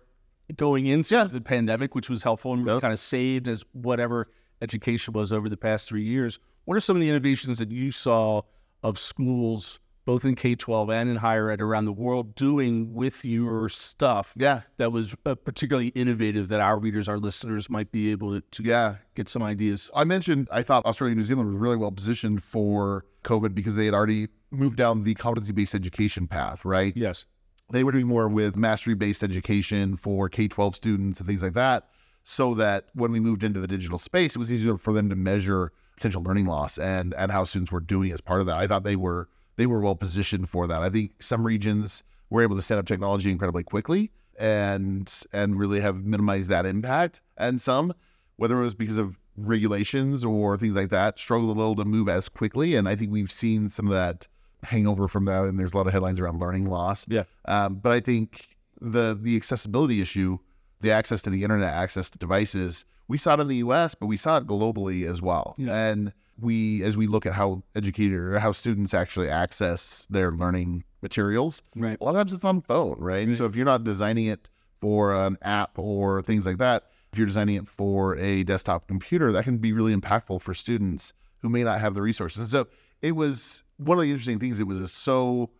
[0.55, 1.23] going into Yeah.
[1.23, 2.81] the pandemic, which was helpful and Yep.
[2.81, 4.27] kind of saved as whatever
[4.61, 6.37] education was over the past three years.
[6.65, 8.41] What are some of the innovations that you saw
[8.83, 13.23] of schools, both in K twelve and in higher ed around the world, doing with
[13.23, 18.11] your stuff Yeah, that was uh, particularly innovative that our readers, our listeners, might be
[18.11, 18.95] able to, to yeah.
[19.15, 19.89] get some ideas?
[19.95, 23.75] I mentioned I thought Australia and New Zealand was really well positioned for COVID because
[23.75, 26.65] they had already moved down the competency based education path.
[26.65, 26.95] Right?
[26.95, 27.25] Yes.
[27.71, 31.53] they were doing more with mastery based education for K 12 students and things like
[31.53, 31.87] that.
[32.25, 35.15] So that when we moved into the digital space, it was easier for them to
[35.15, 38.57] measure potential learning loss and, and how students were doing as part of that.
[38.57, 40.81] I thought they were they were well positioned for that.
[40.81, 45.79] I think some regions were able to set up technology incredibly quickly and and really
[45.79, 47.21] have minimized that impact.
[47.37, 47.93] And some,
[48.37, 52.09] whether it was because of regulations or things like that, struggled a little to move
[52.09, 52.75] as quickly.
[52.75, 54.27] And I think we've seen some of that
[54.63, 55.45] hangover from that.
[55.45, 57.05] And there's a lot of headlines around learning loss.
[57.07, 57.23] Yeah.
[57.45, 60.39] Um, but I think the the accessibility issue,
[60.81, 64.07] the access to the internet, access to devices, we saw it in the U.S., but
[64.07, 65.55] we saw it globally as well.
[65.57, 65.89] Yeah.
[65.89, 70.83] And we, as we look at how educator or how students actually access their learning
[71.01, 71.97] materials, Right.
[71.99, 73.27] a lot of times it's on phone, right?
[73.27, 73.37] Right.
[73.37, 74.49] So if you're not designing it
[74.81, 79.31] for an app or things like that, if you're designing it for a desktop computer,
[79.31, 82.39] that can be really impactful for students who may not have the resources.
[82.39, 82.67] And so
[83.01, 84.59] it was one of the interesting things.
[84.59, 85.51] It was a so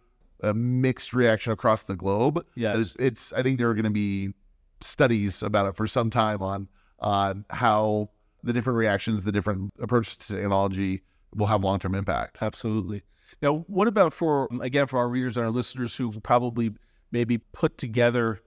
[0.41, 2.43] a mixed reaction across the globe.
[2.55, 2.77] Yes.
[2.77, 4.33] It's, it's I think there are going to be
[4.81, 6.67] studies about it for some time on
[6.99, 8.09] on how
[8.43, 11.01] the different reactions, the different approaches to technology
[11.36, 12.38] will have long term impact.
[12.41, 13.03] Absolutely.
[13.41, 16.71] Now, what about for again for our readers and our listeners who probably
[17.12, 18.41] maybe put together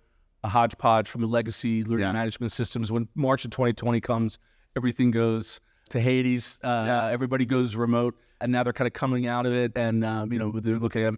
[0.44, 2.12] a hodgepodge from the legacy learning Yeah.
[2.12, 4.38] management systems when March of 2020 comes,
[4.76, 7.08] everything goes to Hades, uh, Yeah.
[7.08, 10.38] everybody goes remote, and now they're kind of coming out of it, and um, you
[10.38, 11.14] know they're looking at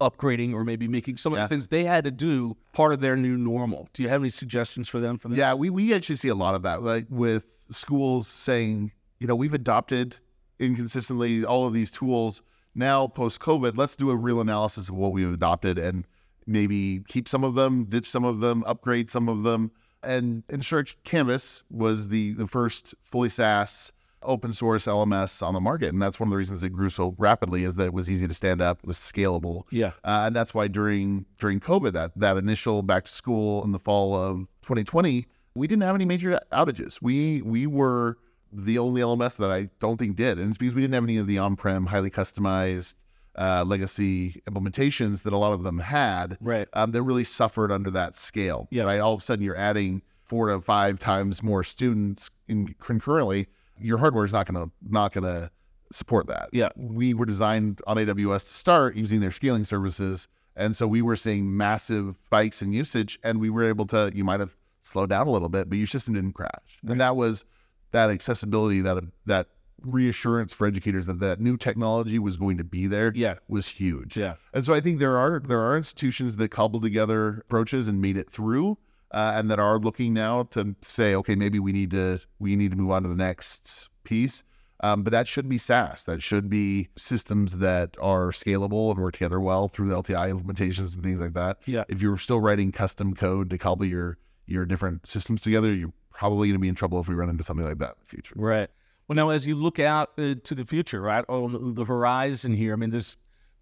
[0.00, 1.44] upgrading or maybe making some of Yeah.
[1.44, 3.88] the things they had to do part of their new normal.
[3.92, 5.18] Do you have any suggestions for them?
[5.18, 5.36] For that?
[5.36, 9.34] Yeah, we, we actually see a lot of that, like with schools saying, you know,
[9.34, 10.16] we've adopted
[10.58, 12.42] inconsistently all of these tools.
[12.74, 16.06] Now, post COVID, let's do a real analysis of what we've adopted and
[16.46, 19.70] maybe keep some of them, ditch some of them, upgrade some of them.
[20.02, 23.92] And Instruct Canvas was the, the first fully SaaS
[24.24, 25.92] open source LMS on the market.
[25.92, 28.26] And that's one of the reasons it grew so rapidly is that it was easy
[28.26, 29.62] to stand up, it was scalable.
[29.70, 29.92] Yeah.
[30.02, 33.78] Uh, and that's why during during COVID, that that initial back to school in the
[33.78, 37.00] fall of 2020, we didn't have any major outages.
[37.00, 38.18] We we were
[38.52, 41.16] the only LMS that I don't think did, and it's because we didn't have any
[41.16, 42.94] of the on-prem, highly customized
[43.36, 46.38] uh, legacy implementations that a lot of them had.
[46.40, 46.68] Right.
[46.72, 48.68] Um, that really suffered under that scale.
[48.70, 48.84] Yeah.
[48.84, 49.00] Right.
[49.00, 53.48] All of a sudden, you're adding four to five times more students in concurrently.
[53.78, 55.50] Your hardware is not gonna not gonna
[55.92, 56.70] support that Yeah.
[56.76, 60.26] we were designed on AWS to start using their scaling services.
[60.56, 64.24] And so we were seeing massive spikes in usage and we were able to, you
[64.24, 66.78] might have slowed down a little bit, but your system didn't crash.
[66.86, 67.44] And that was
[67.92, 69.48] that accessibility, that, that
[69.82, 73.34] reassurance for educators that that new technology was going to be there Yeah.
[73.48, 74.16] was huge.
[74.16, 74.34] Yeah.
[74.52, 78.16] And so I think there are, there are institutions that cobbled together approaches and made
[78.16, 78.78] it through.
[79.10, 82.72] Uh, and that are looking now to say, okay, maybe we need to we need
[82.72, 84.42] to move on to the next piece.
[84.80, 86.04] Um, but that should be SaaS.
[86.06, 90.94] That should be systems that are scalable and work together well through the LTI implementations
[90.96, 91.58] and things like that.
[91.64, 91.84] Yeah.
[91.88, 96.48] If you're still writing custom code to cobble your your different systems together, you're probably
[96.48, 98.34] going to be in trouble if we run into something like that in the future.
[98.36, 98.68] Right.
[99.08, 102.72] Well, now as you look out uh, to the future, right, on the horizon here,
[102.72, 103.16] I mean, there's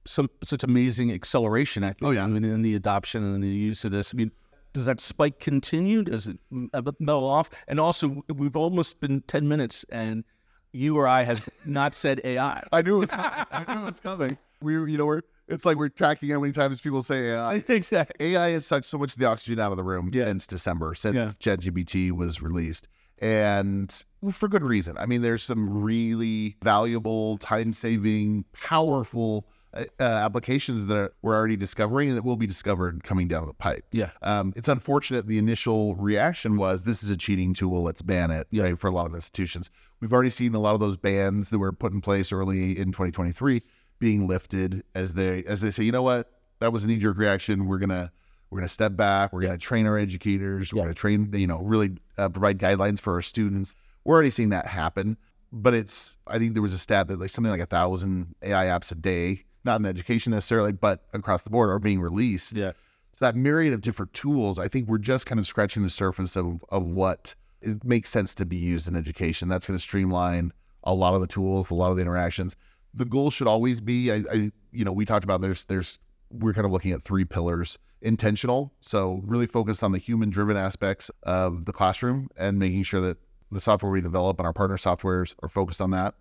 [0.05, 1.85] some such amazing acceleration.
[1.85, 2.03] I think.
[2.03, 2.25] Oh, yeah.
[2.25, 4.14] I mean, in the adoption and the use of this.
[4.14, 4.31] I mean,
[4.73, 6.05] does that spike continue?
[6.05, 7.51] Does it m- mellow off?
[7.68, 10.25] And also, we've almost been ten minutes, and
[10.73, 12.62] you or I have not said AI.
[12.73, 13.47] I knew it was coming.
[13.51, 14.38] I knew it was coming.
[14.61, 17.55] We, you know, we're it's like we're tracking how many times people say AI.
[17.69, 18.35] exactly.
[18.35, 21.15] AI has sucked so much of the oxygen out of the room since December, since
[21.15, 21.27] Yeah.
[21.57, 22.88] ChatGPT was released.
[23.21, 24.99] And for good reason.
[24.99, 31.35] I mean, there's some really valuable, time saving, powerful uh, uh, applications that are, we're
[31.37, 33.85] already discovering and that will be discovered coming down the pipe.
[33.93, 34.11] Yeah.
[34.23, 38.49] Um, it's unfortunate the initial reaction was this is a cheating tool, let's ban it
[38.51, 38.65] Yeah.
[38.65, 39.71] right, for a lot of institutions.
[40.01, 42.87] We've already seen a lot of those bans that were put in place early in
[42.88, 43.62] 2023
[44.03, 47.17] being lifted as they as they say, you know what, that was a knee jerk
[47.17, 47.67] reaction.
[47.69, 48.11] We're gonna
[48.51, 49.33] we're gonna step back.
[49.33, 50.73] We're gonna train our educators.
[50.75, 50.85] We're Yeah.
[50.87, 53.77] gonna train, you know, really uh, provide guidelines for our students.
[54.05, 55.17] We're already seeing that happen,
[55.53, 58.65] but it's I think there was a stat that like something like a thousand AI
[58.67, 62.55] apps a day, not in education necessarily, but across the board are being released.
[62.57, 62.73] Yeah.
[63.12, 66.35] So that myriad of different tools, I think we're just kind of scratching the surface
[66.37, 69.49] of of what it makes sense to be used in education.
[69.49, 72.57] That's going to streamline a lot of the tools, a lot of the interactions.
[72.94, 75.98] The goal should always be, I, I you know, we talked about there's there's
[76.31, 81.11] we're kind of looking at three pillars: intentional, so really focused on the human-driven aspects
[81.22, 83.18] of the classroom and making sure that
[83.50, 86.14] the software we develop and our partner softwares are focused on that.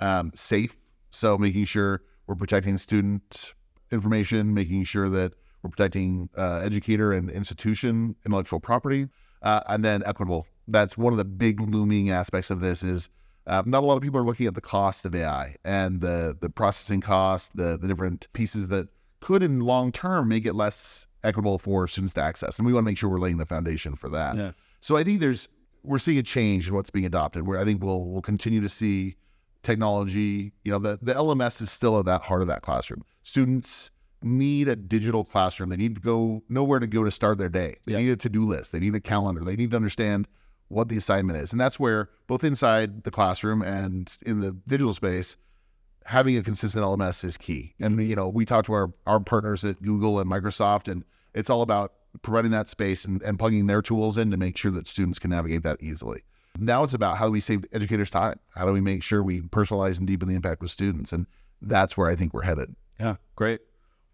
[0.00, 0.76] Um, safe,
[1.10, 3.54] so making sure we're protecting student
[3.90, 9.08] information, making sure that we're protecting uh, educator and institution intellectual property,
[9.42, 10.46] uh, and then equitable.
[10.68, 12.82] That's one of the big looming aspects of this.
[12.82, 13.08] Is
[13.46, 16.36] uh, not a lot of people are looking at the cost of AI and the
[16.40, 18.88] the processing cost, the the different pieces that
[19.20, 22.84] could in long term make it less equitable for students to access, and we want
[22.84, 24.36] to make sure we're laying the foundation for that.
[24.36, 24.52] Yeah.
[24.80, 25.48] So I think there's
[25.82, 27.46] we're seeing a change in what's being adopted.
[27.46, 29.16] Where I think we'll we'll continue to see
[29.62, 30.52] technology.
[30.64, 33.04] You know, the the LMS is still at that heart of that classroom.
[33.22, 33.90] Students
[34.22, 35.68] need a digital classroom.
[35.68, 37.76] They need to go nowhere to go to start their day.
[37.84, 37.98] They Yeah.
[37.98, 38.72] need a to do list.
[38.72, 39.44] They need a calendar.
[39.44, 40.26] They need to understand
[40.68, 44.94] what the assignment is, and that's where both inside the classroom and in the digital
[44.94, 45.36] space.
[46.04, 47.74] Having a consistent LMS is key.
[47.80, 51.50] And you know, we talk to our, our partners at Google and Microsoft, and it's
[51.50, 54.86] all about providing that space and, and plugging their tools in to make sure that
[54.86, 56.22] students can navigate that easily.
[56.58, 58.38] Now it's about how do we save educators time?
[58.54, 61.12] How do we make sure we personalize and deepen the impact with students?
[61.12, 61.26] And
[61.60, 62.74] that's where I think we're headed.
[62.98, 63.16] Yeah.
[63.34, 63.60] Great.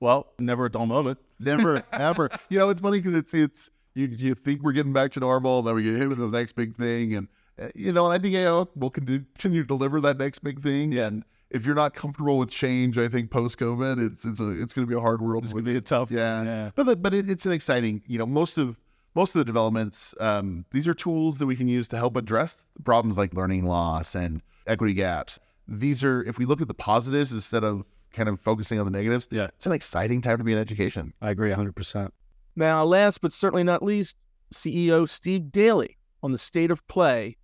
[0.00, 1.18] Well, never a dull moment.
[1.38, 2.30] Never, ever.
[2.48, 5.58] You know, it's funny because it's it's you you think we're getting back to normal,
[5.60, 7.28] and then we get hit with the next big thing, and
[7.60, 10.92] uh, you know, and I think AI will continue to deliver that next big thing.
[10.92, 11.06] Yeah.
[11.08, 14.72] And if you're not comfortable with change, I think post COVID, it's it's a it's
[14.72, 15.44] going to be a hard world.
[15.44, 16.10] It's going to be a tough.
[16.10, 16.42] yeah.
[16.42, 16.70] Yeah.
[16.74, 18.78] But the, but it, it's an exciting, you know, most of
[19.14, 22.64] most of the developments, um, these are tools that we can use to help address
[22.84, 25.38] problems like learning loss and equity gaps.
[25.68, 28.90] These are, if we look at the positives instead of kind of focusing on the
[28.90, 29.48] negatives, Yeah.
[29.54, 31.12] it's an exciting time to be in education.
[31.20, 32.10] I agree 100%.
[32.56, 34.16] Now, last but certainly not least,
[34.52, 37.36] CEO Steve Daly on the state of play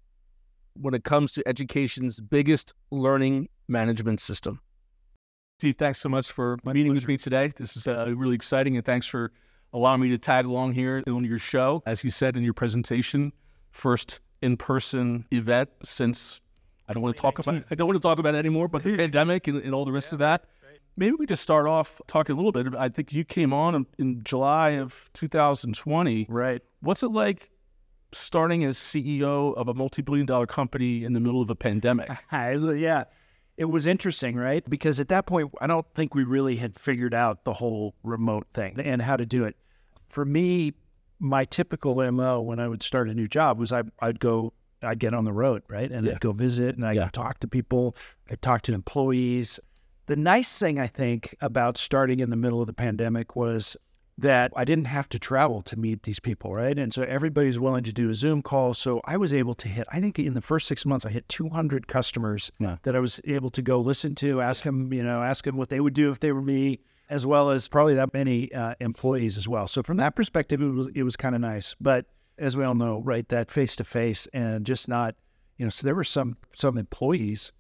[0.75, 4.61] when it comes to education's biggest learning management system.
[5.59, 7.53] Steve, thanks so much for meeting with me today.
[7.57, 9.33] This is uh, really exciting, and thanks for
[9.73, 11.83] allowing me to tag along here on your show.
[11.85, 13.33] As you said in your presentation,
[13.73, 16.41] first in-person event since
[16.89, 18.83] I don't want to talk about I don't want to talk about it anymore, but
[18.83, 20.45] the pandemic and, and all the rest of that.
[20.99, 22.75] Maybe we just start off talking a little bit.
[22.77, 26.27] I think you came on in, in July of 2020.
[26.29, 26.61] Right.
[26.81, 27.51] What's it like
[28.11, 32.11] starting as CEO of a multi-billion dollar company in the middle of a pandemic?
[32.33, 33.05] yeah.
[33.57, 34.69] It was interesting, right?
[34.69, 38.49] Because at that point, I don't think we really had figured out the whole remote
[38.53, 39.57] thing and how to do it.
[40.09, 40.75] For me,
[41.21, 45.01] my typical MO when I would start a new job was I, I'd go, I'd
[45.01, 45.91] get on the road, right?
[45.91, 46.13] And Yeah.
[46.13, 47.09] I'd go visit and I'd Yeah.
[47.13, 47.97] talk to people,
[48.31, 49.59] I'd talk to employees.
[50.09, 53.77] The nice thing I think about starting in the middle of the pandemic was
[54.17, 56.77] that I didn't have to travel to meet these people, right?
[56.79, 58.73] And so everybody's willing to do a Zoom call.
[58.73, 61.29] So I was able to hit, I think in the first six months, I hit
[61.29, 62.79] 200 customers Yeah.
[62.85, 65.69] that I was able to go listen to, ask them, you know, ask them what
[65.69, 66.81] they would do if they were me,
[67.11, 69.69] as well as probably that many uh, employees as well.
[69.69, 71.77] So from that perspective, it was, it was kind of nice.
[71.81, 72.07] But
[72.39, 75.17] as we all know, right, that face to face and just not,
[75.59, 77.53] you know, so there were some, some employees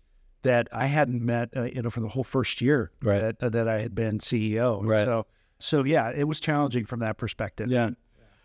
[0.42, 3.38] that I hadn't met, uh, you know, for the whole first year Right.
[3.40, 4.80] that, that I had been CEO.
[4.84, 5.04] Right.
[5.04, 5.26] So,
[5.58, 7.68] so yeah, it was challenging from that perspective.
[7.68, 7.90] Yeah.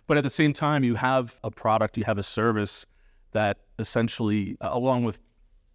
[0.08, 2.86] But at the same time, you have a product, you have a service
[3.32, 5.20] that essentially, uh, along with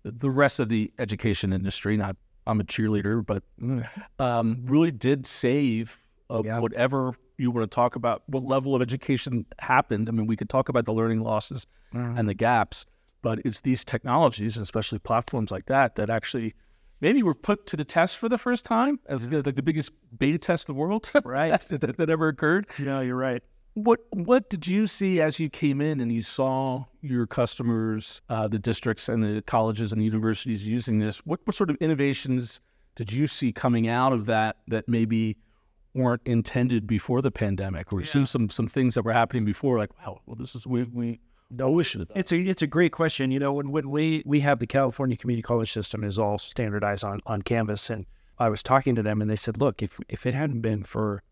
[0.05, 2.17] the rest of the education industry, not
[2.47, 3.43] I'm a cheerleader, but
[4.19, 5.99] um, really did save
[6.31, 6.59] uh, Yeah.
[6.61, 10.09] whatever you want to talk about, what level of education happened.
[10.09, 12.19] I mean, we could talk about the learning losses Mm.
[12.19, 12.85] and the gaps,
[13.23, 16.55] but it's these technologies, and especially platforms like that, that actually
[17.01, 20.39] maybe were put to the test for the first time as like the biggest beta
[20.39, 21.61] test in the world, Right.
[21.69, 22.67] that, that ever occurred.
[22.79, 23.43] No, you're right.
[23.75, 28.49] What what did you see as you came in and you saw your customers, uh,
[28.49, 31.19] the districts and the colleges and universities using this?
[31.25, 32.61] What, what sort of innovations
[32.97, 35.37] did you see coming out of that that maybe
[35.95, 39.79] weren't intended before the pandemic, or you see some some things that were happening before?
[39.79, 42.11] Like, wow, well, this is we we we should have.
[42.15, 43.31] It's a it's a great question.
[43.31, 47.05] You know, when when we we have the California Community College system is all standardized
[47.05, 48.07] on on Canvas, and
[48.39, 51.23] I was talking to them, and they said, look, if if it hadn't been for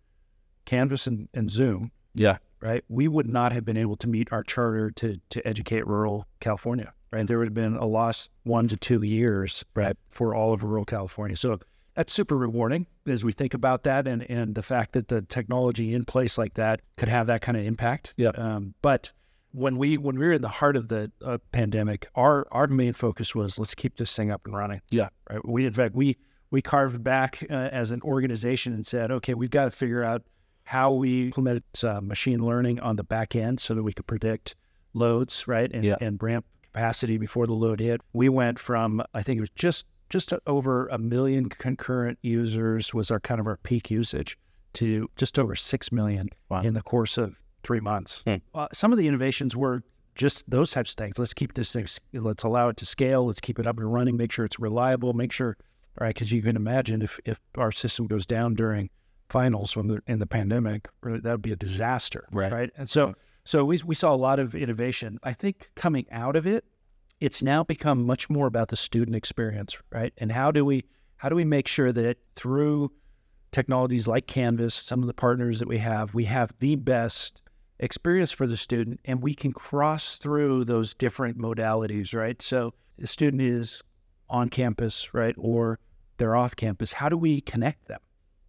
[0.65, 4.43] Canvas and, and Zoom, Yeah, right, we would not have been able to meet our
[4.43, 6.93] charter to to educate rural California.
[7.13, 10.65] Right, there would have been a lost one to two years, right, for all of
[10.65, 11.37] rural California.
[11.37, 11.61] So
[11.95, 15.95] that's super rewarding as we think about that, and and the fact that the technology
[15.95, 18.13] in place like that could have that kind of impact.
[18.17, 18.31] Yeah.
[18.31, 19.13] Um, but
[19.53, 22.93] when we when we were in the heart of the uh, pandemic, our our main
[22.93, 24.81] focus was let's keep this thing up and running.
[24.91, 25.09] Yeah.
[25.31, 25.47] Right.
[25.47, 26.17] We in fact we
[26.51, 30.23] we carved back uh, as an organization and said, okay, we've got to figure out
[30.65, 34.55] how we implement uh, machine learning on the back end so that we could predict
[34.95, 35.97] loads, right, and, Yeah.
[36.01, 38.01] and ramp capacity before the load hit.
[38.13, 43.11] We went from I think it was just just over a million concurrent users was
[43.11, 44.39] our kind of our peak usage
[44.75, 46.61] to just over six million Wow.
[46.63, 48.23] in the course of three months.
[48.27, 48.37] Hmm.
[48.55, 49.83] Uh, some of the innovations were
[50.15, 51.19] just those types of things.
[51.19, 53.27] Let's keep this thing, let's allow it to scale.
[53.27, 54.17] Let's keep it up and running.
[54.17, 55.13] Make sure it's reliable.
[55.13, 55.57] Make sure,
[56.01, 56.15] right?
[56.15, 58.89] because you can imagine if if our system goes down during
[59.29, 62.53] finals when they're in the pandemic, really, that would be a disaster, Right.
[62.53, 62.71] Right.
[62.79, 63.15] And so,
[63.45, 65.19] so we we saw a lot of innovation.
[65.23, 66.65] I think coming out of it,
[67.21, 70.13] it's now become much more about the student experience, right?
[70.19, 70.85] And how do we
[71.17, 72.93] how do we make sure that through
[73.53, 77.43] technologies like Canvas, some of the partners that we have, we have the best
[77.79, 82.41] experience for the student and we can cross through those different modalities, right?
[82.41, 83.83] So the student is
[84.29, 85.35] on campus, right?
[85.39, 85.79] Or
[86.17, 86.93] they're off campus.
[86.93, 88.01] How do we connect them,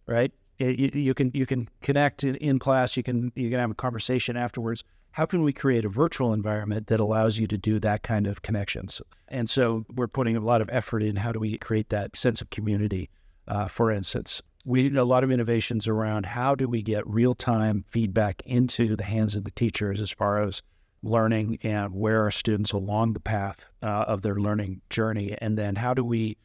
[0.06, 0.32] right?
[0.58, 2.96] You, you can you can connect in, in class.
[2.96, 4.82] You can you can have a conversation afterwards.
[5.12, 8.42] How can we create a virtual environment that allows you to do that kind of
[8.42, 9.00] connections?
[9.28, 12.40] And so we're putting a lot of effort in how do we create that sense
[12.40, 13.08] of community.
[13.46, 17.34] Uh, for instance, we did a lot of innovations around how do we get real
[17.34, 20.62] time feedback into the hands of the teachers as far as
[21.02, 25.74] learning and where are students along the path uh, of their learning journey, and then
[25.74, 26.36] how do we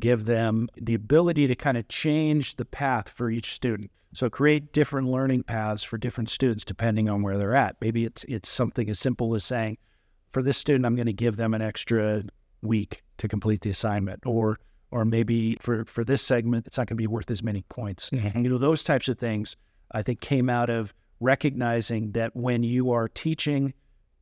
[0.00, 3.90] give them the ability to kind of change the path for each student.
[4.14, 7.76] So create different learning paths for different students depending on where they're at.
[7.82, 9.76] Maybe it's it's something as simple as saying,
[10.32, 12.22] for this student, I'm going to give them an extra
[12.62, 14.58] week to complete the assignment, or
[14.90, 18.10] or maybe for for this segment, it's not going to be worth as many points.
[18.10, 18.44] Mm-hmm.
[18.44, 19.56] You know, those types of things
[19.92, 23.72] I think came out of recognizing that when you are teaching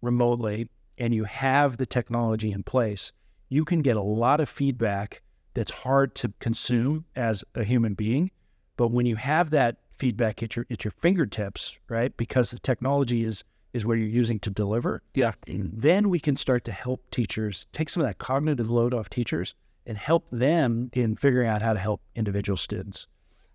[0.01, 3.13] remotely and you have the technology in place,
[3.49, 5.23] you can get a lot of feedback
[5.55, 8.31] that's hard to consume as a human being.
[8.77, 12.17] But when you have that feedback at your at your fingertips, right?
[12.17, 15.33] Because the technology is is where you're using to deliver, yeah.
[15.47, 15.69] Mm-hmm.
[15.73, 19.55] then we can start to help teachers take some of that cognitive load off teachers
[19.87, 23.07] and help them in figuring out how to help individual students.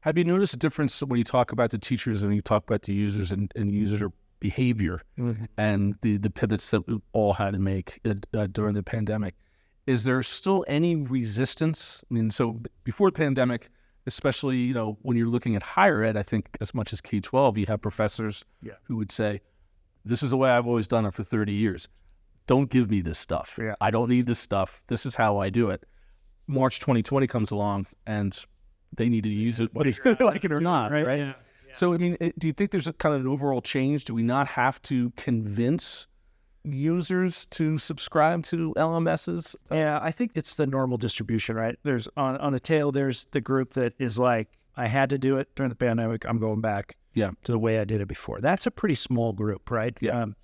[0.02, 2.84] Have you noticed a difference when you talk about the teachers and you talk about
[2.84, 5.02] the users and, and user behavior
[5.58, 9.36] and the, the pivots that we all had to make uh, uh, during the pandemic?
[9.88, 12.02] Is there still any resistance?
[12.10, 13.70] I mean, so before the pandemic,
[14.08, 17.20] especially you know when you're looking at higher ed, I think as much as K
[17.20, 18.74] twelve, you have professors Yeah.
[18.84, 19.42] who would say,
[20.06, 21.88] "This is the way I've always done it for 30 years.
[22.48, 23.60] Don't give me this stuff.
[23.62, 23.76] Yeah.
[23.82, 24.82] I don't need this stuff.
[24.88, 25.84] This is how I do it."
[26.50, 28.38] March 2020 comes along and
[28.98, 31.06] they need to use it whether you like it or not, right?
[31.06, 31.36] Right.
[31.72, 34.06] So, I mean, it- do you think there's a kind of an overall change?
[34.06, 36.08] Do we not have to convince
[36.64, 39.56] users to subscribe to LMSs?
[39.72, 41.78] Yeah, I think it's the normal distribution, right?
[41.84, 42.92] There's on on the tail.
[42.92, 46.26] There's the group that is like, I had to do it during the pandemic.
[46.26, 47.32] I'm going back, Yeah.
[47.44, 48.40] to the way I did it before.
[48.42, 49.96] That's a pretty small group, right?
[50.02, 50.20] Yeah.
[50.22, 50.36] Um,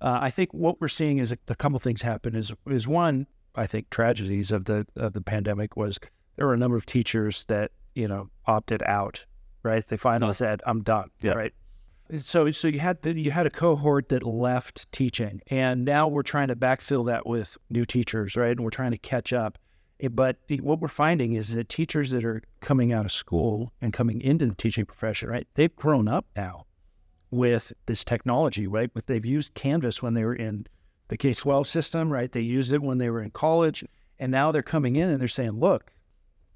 [0.00, 2.34] uh, I think what we're seeing is a, a couple things happen.
[2.34, 5.98] Is is one, I think tragedies of the of the pandemic was
[6.36, 9.24] there were a number of teachers that you know opted out,
[9.62, 9.86] right?
[9.86, 10.32] They finally No.
[10.32, 11.32] said, "I'm done," Yeah.
[11.32, 11.52] right?
[12.16, 16.22] So, so you had the, you had a cohort that left teaching, and now we're
[16.22, 18.50] trying to backfill that with new teachers, right?
[18.50, 19.56] And we're trying to catch up.
[20.00, 23.94] Eh, But what we're finding is that teachers that are coming out of school and
[23.94, 25.46] coming into the teaching profession, right?
[25.54, 26.66] They've grown up now
[27.30, 28.90] with this technology, right?
[28.92, 30.66] But they've used Canvas when they were in
[31.12, 32.32] the K 12 system, right?
[32.32, 33.84] They used it when they were in college.
[34.18, 35.92] And now they're coming in and they're saying, look,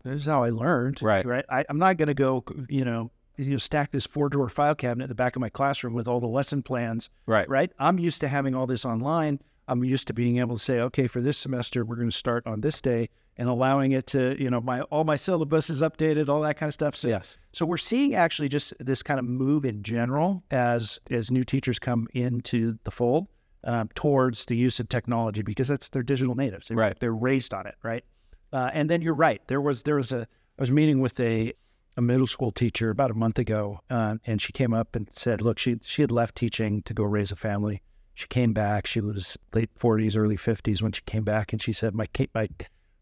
[0.02, 1.02] this is how I learned.
[1.02, 1.26] Right.
[1.26, 1.44] Right.
[1.50, 4.74] I, I'm not going to go, you know, you know, stack this four drawer file
[4.74, 7.10] cabinet in the back of my classroom with all the lesson plans.
[7.26, 7.46] Right.
[7.48, 7.70] Right.
[7.78, 9.40] I'm used to having all this online.
[9.68, 12.46] I'm used to being able to say, okay, for this semester, we're going to start
[12.46, 16.30] on this day and allowing it to, you know, my all my syllabus is updated,
[16.30, 16.96] all that kind of stuff.
[16.96, 17.36] So, Yes.
[17.52, 21.78] so we're seeing actually just this kind of move in general as as new teachers
[21.78, 23.26] come into the fold
[23.66, 26.68] um, towards the use of technology because that's their digital natives.
[26.68, 26.98] They're, Right.
[26.98, 28.04] They're raised on it, right?
[28.52, 29.42] Uh, and then you're right.
[29.48, 30.22] There was there was a
[30.58, 31.52] I was meeting with a
[31.98, 35.42] a middle school teacher about a month ago, uh, and she came up and said,
[35.42, 37.82] "Look, she she had left teaching to go raise a family.
[38.14, 38.86] She came back.
[38.86, 42.48] She was late 40s, early 50s when she came back, and she said, my my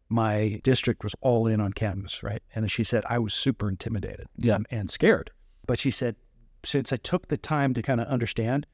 [0.09, 2.43] my district was all in on Canvas, right?
[2.55, 4.57] And she said I was super intimidated, Yeah.
[4.57, 5.31] and, and scared.
[5.67, 6.17] But she said,
[6.65, 8.67] since I took the time to kind of understand,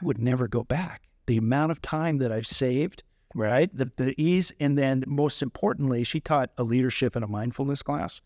[0.00, 1.02] I would never go back.
[1.26, 3.02] The amount of time that I've saved,
[3.34, 3.74] right?
[3.74, 8.20] The the ease, and then most importantly, she taught a leadership and a mindfulness class,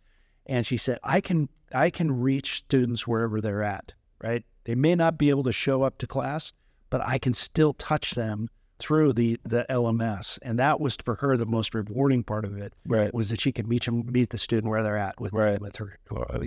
[0.47, 4.45] and she said I can I can reach students wherever they're at, right?
[4.65, 6.53] They may not be able to show up to class,
[6.91, 8.49] but I can still touch them
[8.81, 12.73] through the the LMS, and that was for her the most rewarding part of it
[12.87, 13.13] Right.
[13.15, 15.61] was that she could meet them, meet the student where they're at with Right.
[15.61, 15.99] with her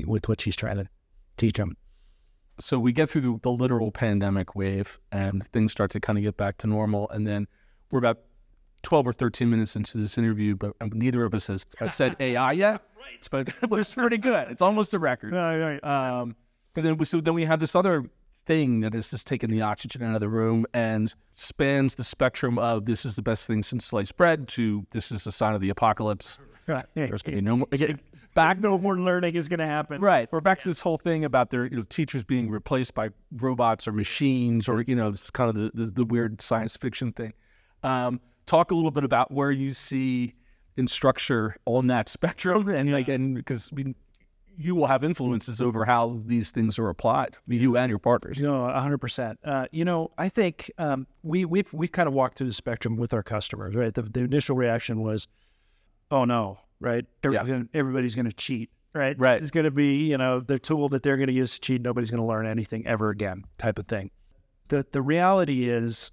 [0.05, 0.87] with what she's trying to
[1.37, 1.75] teach them.
[2.61, 6.23] So we get through the, the literal pandemic wave and things start to kind of
[6.23, 7.47] get back to normal and then
[7.91, 8.19] we're about
[8.83, 12.51] 12 or 13 minutes into this interview but neither of us has, has said ai
[12.53, 12.81] yet
[13.33, 13.49] right.
[13.69, 16.35] but it's pretty good it's almost a record Right, um,
[16.73, 18.05] but then we, so then we have this other
[18.45, 22.57] thing that has just taken the oxygen out of the room and spans the spectrum
[22.57, 25.61] of this is the best thing since sliced bread to this is the sign of
[25.61, 26.85] the apocalypse Right.
[26.95, 27.67] there's going to be no more
[28.33, 30.01] back no more learning is going to happen.
[30.01, 30.27] Right.
[30.31, 33.87] We're back to this whole thing about their you know, teachers being replaced by robots
[33.87, 37.11] or machines or, you know, this is kind of the, the, the weird science fiction
[37.11, 37.33] thing.
[37.83, 40.35] Um, talk a little bit about where you see
[40.77, 43.95] Instructure on that spectrum and like, and because I mean,
[44.57, 48.39] you will have influences over how these things are applied, you and your partners.
[48.39, 49.39] You No, hundred percent.
[49.43, 52.97] Uh, you know, I think um, we we've we've kind of walked through the spectrum
[52.97, 53.75] with our customers.
[53.75, 53.93] Right.
[53.93, 55.27] The, the initial reaction was,
[56.09, 57.05] "Oh no!" Right.
[57.23, 58.69] Everybody's gonna, everybody's going to cheat.
[58.93, 59.17] Right.
[59.17, 59.41] Right.
[59.41, 61.81] It's going to be you know the tool that they're going to use to cheat.
[61.81, 63.45] Nobody's going to learn anything ever again.
[63.57, 64.11] Type of thing.
[64.67, 66.11] The the reality is,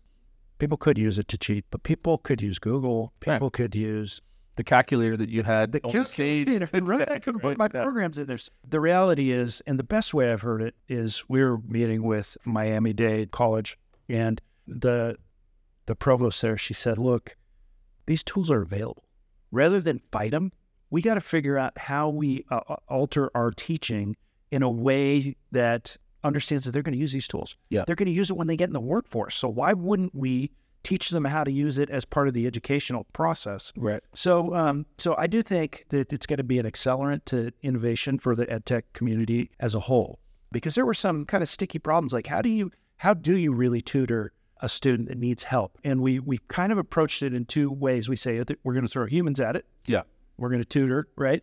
[0.59, 3.13] people could use it to cheat, but people could use Google.
[3.27, 3.35] Right.
[3.35, 4.21] People could use
[4.57, 6.49] The calculator that you had the stage.
[6.73, 8.39] Right, I could put my programs in there.
[8.69, 12.37] The reality is, and the best way I've heard it is, we were meeting with
[12.45, 15.17] Miami Dade College, and the
[15.87, 17.37] the provost there, she said, "Look,
[18.07, 19.05] these tools are available.
[19.51, 20.53] Rather than fight them,
[20.91, 24.17] we got to figure out how we uh, uh, alter our teaching
[24.51, 27.57] in a way that understands that they're going to use these tools.
[27.71, 27.85] Yeah.
[27.87, 29.35] they're going to use it when they get in the workforce.
[29.35, 30.51] So why wouldn't we?"
[30.85, 33.73] Teach them how to use it as part of the educational process.
[33.77, 34.01] Right.
[34.15, 38.19] So, um, so I do think that it's going to be an accelerant to innovation
[38.19, 40.21] for the edtech community as a whole,
[40.51, 42.13] because there were some kind of sticky problems.
[42.13, 45.79] Like, how do you how do you really tutor a student that needs help?
[45.85, 48.09] And we we kind of approached it in two ways.
[48.09, 49.67] We say we're going to throw humans at it.
[49.87, 50.03] Yeah.
[50.37, 51.43] We're going to tutor, right?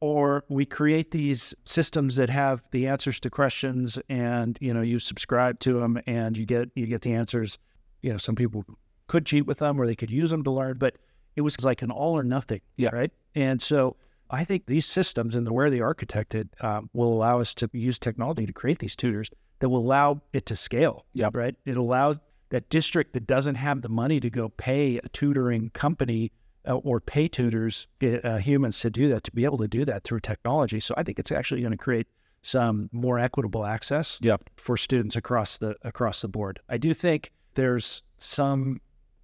[0.00, 5.00] Or we create these systems that have the answers to questions, and you know, you
[5.00, 7.58] subscribe to them, and you get you get the answers.
[8.02, 8.64] You know, some people
[9.08, 10.98] could cheat with them, or they could use them to learn, but
[11.34, 12.60] it was like an all or nothing.
[12.76, 12.90] Yeah.
[12.92, 13.10] Right.
[13.34, 13.96] And so
[14.30, 17.98] I think these systems and the way they're architected um, will allow us to use
[17.98, 19.30] technology to create these tutors
[19.60, 21.06] that will allow it to scale.
[21.12, 21.30] Yeah.
[21.32, 21.54] Right.
[21.64, 22.18] It allows
[22.50, 26.32] that district that doesn't have the money to go pay a tutoring company
[26.66, 30.04] uh, or pay tutors, uh, humans to do that, to be able to do that
[30.04, 30.80] through technology.
[30.80, 32.06] So I think it's actually going to create
[32.42, 34.44] some more equitable access Yep.
[34.56, 36.60] for students across the across the board.
[36.68, 38.80] I do think there's some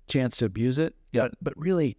[0.08, 1.22] chance to abuse it, Yeah.
[1.22, 1.96] but, but really,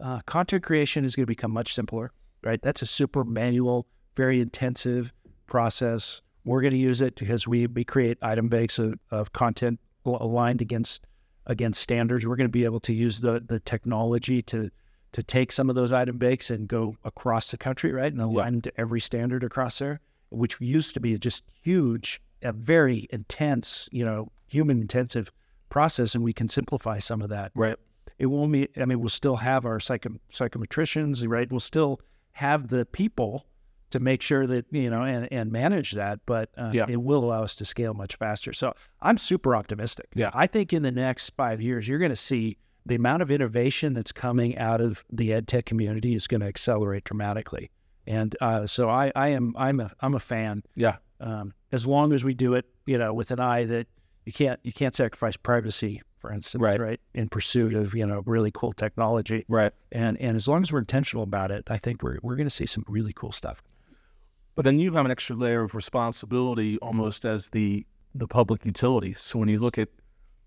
[0.00, 2.12] uh, content creation is going to become much simpler,
[2.42, 2.60] right?
[2.60, 5.12] That's a super manual, very intensive
[5.46, 6.20] process.
[6.44, 10.62] We're going to use it because we, we create item banks of, of content aligned
[10.62, 11.04] against
[11.46, 12.26] against standards.
[12.26, 14.70] We're going to be able to use the the technology to
[15.12, 18.54] to take some of those item banks and go across the country, right, and align
[18.54, 20.00] them to every standard across there,
[20.30, 25.32] which used to be just huge, a very intense, you know, human intensive
[25.68, 27.52] process, and we can simplify some of that.
[27.54, 27.76] Right.
[28.18, 28.68] It won't be.
[28.76, 31.50] I mean, we'll still have our psycho, psychometricians, right?
[31.50, 32.00] We'll still
[32.32, 33.46] have the people
[33.90, 36.86] to make sure that you know and, and manage that, but uh, Yeah.
[36.88, 38.52] it will allow us to scale much faster.
[38.52, 40.06] So I'm super optimistic.
[40.14, 40.30] Yeah.
[40.34, 43.94] I think in the next five years, you're going to see the amount of innovation
[43.94, 47.70] that's coming out of the ed tech community is going to accelerate dramatically.
[48.06, 50.96] And uh, so I, I am I'm a I'm a fan Yeah.
[51.20, 53.88] um, as long as we do it, you know, with an eye that
[54.24, 56.80] you can't you can't sacrifice privacy, for instance, Right.
[56.80, 57.00] right?
[57.14, 59.72] In pursuit of you know really cool technology, Right.
[59.90, 62.54] and and as long as we're intentional about it, I think we're we're going to
[62.54, 63.60] see some really cool stuff.
[64.56, 69.12] But then you have an extra layer of responsibility almost as the the public utility.
[69.12, 69.90] So when you look at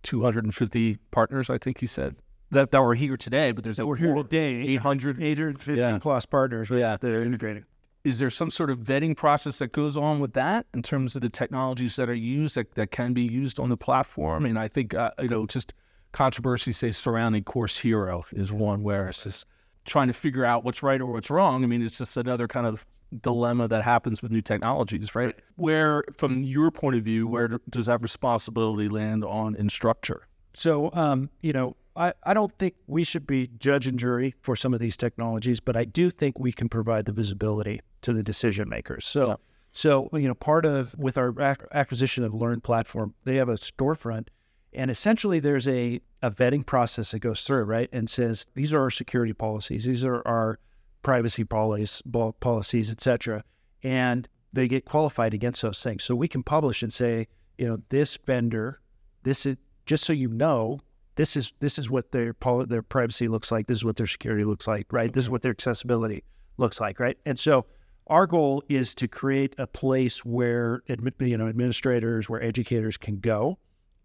[0.02, 2.16] 250 partners, I think you said
[2.50, 5.22] that, that were here today, but there's That we're here today, 800.
[5.22, 6.00] 850 Yeah.
[6.00, 6.98] plus partners Yeah.
[7.00, 7.66] that are integrating.
[8.04, 11.22] Is there some sort of vetting process that goes on with that in terms of
[11.22, 14.46] the technologies that are used that, that can be used on the platform?
[14.48, 15.76] And I think, uh, you know, just
[16.12, 19.46] controversy, say, surrounding Course Hero is one where it's just
[19.86, 21.64] trying to figure out what's right or what's wrong.
[21.64, 22.84] I mean, it's just another kind of
[23.22, 25.36] dilemma that happens with new technologies, right?
[25.56, 30.22] Where, from your point of view, where does that responsibility land on Instructure?
[30.54, 34.56] So, um, you know, I, I don't think we should be judge and jury for
[34.56, 38.24] some of these technologies, but I do think we can provide the visibility to the
[38.24, 39.06] decision makers.
[39.06, 39.40] So,
[39.72, 44.28] so you know, part of with our ac- acquisition of LearnPlatform, they have a storefront,
[44.74, 48.82] and essentially there's a a vetting process that goes through, right, and says these are
[48.82, 50.60] our security policies, these are our
[51.02, 52.02] privacy policies,
[52.40, 53.44] policies, et cetera,
[53.84, 56.04] and they get qualified against those things.
[56.04, 57.28] So we can publish and say,
[57.58, 58.82] you know, this vendor,
[59.24, 60.80] this is just so you know,
[61.16, 62.34] this is this is what their
[62.68, 63.68] their privacy looks like.
[63.68, 65.12] This is what their security looks like, right?
[65.12, 66.24] This is what their accessibility
[66.58, 67.18] looks like, right?
[67.26, 67.66] And so
[68.08, 73.20] our goal is to create a place where admi- you know administrators, where educators can
[73.20, 73.60] go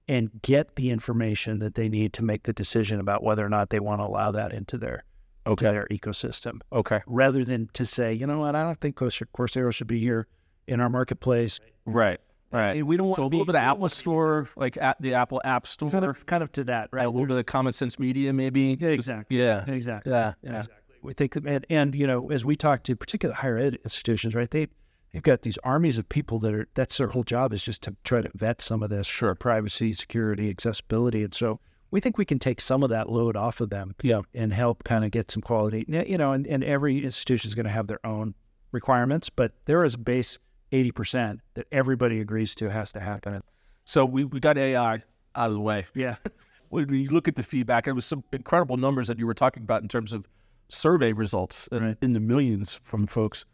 [0.08, 3.70] and get the information that they need to make the decision about whether or not
[3.70, 5.04] they want to allow that into their
[5.46, 7.00] into their ecosystem, Okay.
[7.06, 10.26] rather than to say, you know what, I don't think Course Hero, should be here
[10.66, 11.60] in our marketplace.
[11.84, 12.20] Right.
[12.50, 12.76] Right.
[12.76, 15.00] And we don't want So a to be little bit of Apple Store, like at
[15.02, 17.04] the Apple App Store, kind of kind of to that, right?
[17.04, 18.76] a little bit of Common Sense Media, maybe.
[18.80, 19.38] Yeah, Just- exactly.
[19.38, 19.64] yeah.
[19.68, 20.12] exactly.
[20.12, 20.34] Yeah.
[20.42, 20.58] Yeah.
[20.58, 20.94] Exactly.
[21.02, 24.48] We think, and, and you know, as we talk to particular higher ed institutions, right?
[24.50, 24.68] They
[25.12, 27.96] they've got these armies of people that are that's their whole job is just to
[28.04, 31.58] try to vet some of this sure privacy, security, accessibility, and so
[31.94, 34.22] we think we can take some of that load off of them, Yeah.
[34.34, 35.84] and help kind of get some quality.
[35.86, 38.34] You know, and, and every institution is going to have their own
[38.72, 40.40] requirements, but there is a base
[40.72, 43.42] eighty percent that everybody agrees to has to happen.
[43.84, 45.02] So we, we got AI out
[45.36, 45.84] of the way.
[45.94, 46.16] Yeah.
[46.70, 49.62] When you look at the feedback, it was some incredible numbers that you were talking
[49.62, 50.26] about in terms of
[50.70, 51.96] survey results in- Right.
[52.02, 53.44] in the millions from folks.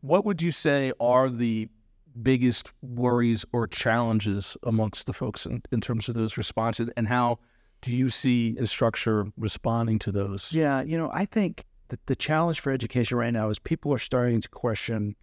[0.00, 1.68] What would you say are the
[2.22, 7.38] biggest worries or challenges amongst the folks in, in terms of those responses, and how
[7.82, 10.52] do you see the structure responding to those?
[10.52, 13.98] Yeah, you know, I think that the challenge for education right now is people are
[13.98, 15.16] starting to question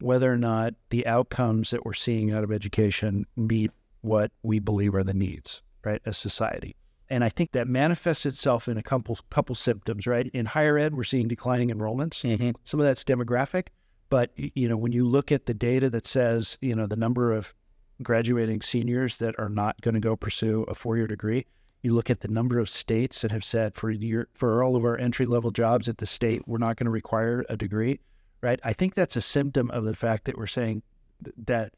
[0.00, 4.94] whether or not the outcomes that we're seeing out of education meet what we believe
[4.94, 6.76] are the needs, right, as society.
[7.10, 10.30] And I think that manifests itself in a couple couple symptoms, right?
[10.32, 12.22] In higher ed, we're seeing declining enrollments.
[12.22, 12.54] Mhm.
[12.64, 13.68] Some of that's demographic,
[14.08, 17.32] but you know, when you look at the data that says, you know, the number
[17.32, 17.54] of
[18.02, 21.46] graduating seniors that are not going to go pursue a four-year degree,
[21.84, 24.84] you look at the number of states that have said for your for all of
[24.84, 28.00] our entry level jobs at the state, we're not going to require a degree,
[28.40, 28.58] right?
[28.64, 30.82] I think that's a symptom of the fact that we're saying
[31.22, 31.72] th- that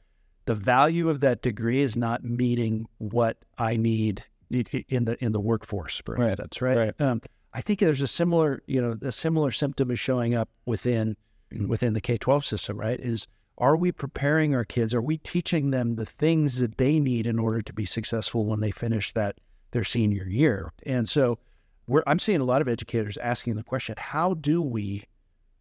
[0.45, 5.41] the value of that degree is not meeting what I need in the in the
[5.41, 6.77] workforce, for Right, instance, right?
[6.79, 7.01] right.
[7.01, 7.21] Um,
[7.53, 11.17] I think there's a similar, you know, a similar symptom is showing up within
[11.53, 11.69] Mm.
[11.69, 12.99] within the K twelve system, right?
[12.99, 13.27] Is
[13.59, 14.93] are we preparing our kids?
[14.95, 18.59] Are we teaching them the things that they need in order to be successful when
[18.61, 19.37] they finish that
[19.71, 20.73] their senior year?
[20.85, 21.39] And so,
[22.07, 25.05] I'm seeing a lot of educators asking the question: How do we,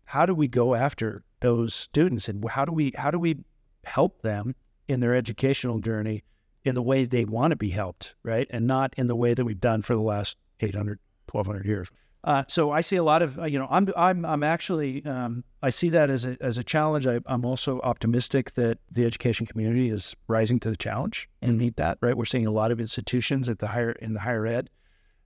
[0.06, 3.38] how do we go after those students, and how do we how do we
[3.84, 4.56] help them
[4.88, 6.24] in their educational journey
[6.64, 8.48] in the way they want to be helped, right?
[8.50, 11.00] And not in the way that we've done for the last 800,
[11.32, 11.90] 1200 years.
[12.26, 15.44] Uh, so I see a lot of, uh, you know, I'm, I'm, I'm actually, um,
[15.62, 17.06] I see that as a, as a challenge.
[17.06, 21.78] I, I'm also optimistic that the education community is rising to the challenge and meet
[21.78, 22.18] that, right?
[22.18, 24.72] We're seeing a lot of institutions at the higher, in the higher ed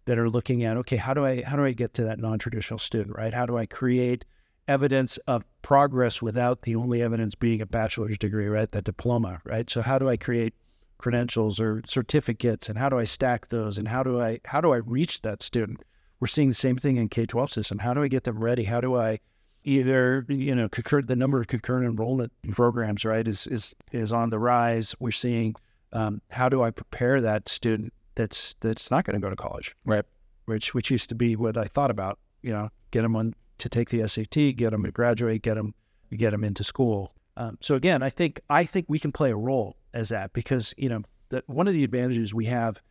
[0.05, 2.79] that are looking at, okay, how do I, how do I get to that non-traditional
[2.79, 3.33] student, right?
[3.33, 4.25] How do I create
[4.67, 8.69] evidence of progress without the only evidence being a bachelor's degree, right?
[8.71, 9.69] That diploma, right?
[9.69, 10.53] So how do I create
[10.97, 14.73] credentials or certificates and how do I stack those and how do I how do
[14.73, 15.81] I reach that student?
[16.19, 17.79] We're seeing the same thing in K twelve system.
[17.79, 18.63] How do I get them ready?
[18.65, 19.19] How do I
[19.63, 24.29] either you know concur the number of concurrent enrollment programs right is is is on
[24.29, 24.95] the rise.
[24.99, 25.55] We're seeing
[25.93, 29.75] um, how do I prepare that student that's that's not going to go to college,
[29.85, 30.05] Right.
[30.45, 32.19] Which which used to be what I thought about.
[32.41, 35.73] You know, get them on to take the SAT, get them to graduate, get them
[36.15, 37.13] get them into school.
[37.37, 40.73] Um, so again, I think I think we can play a role as that because
[40.77, 42.81] you know that one of the advantages we have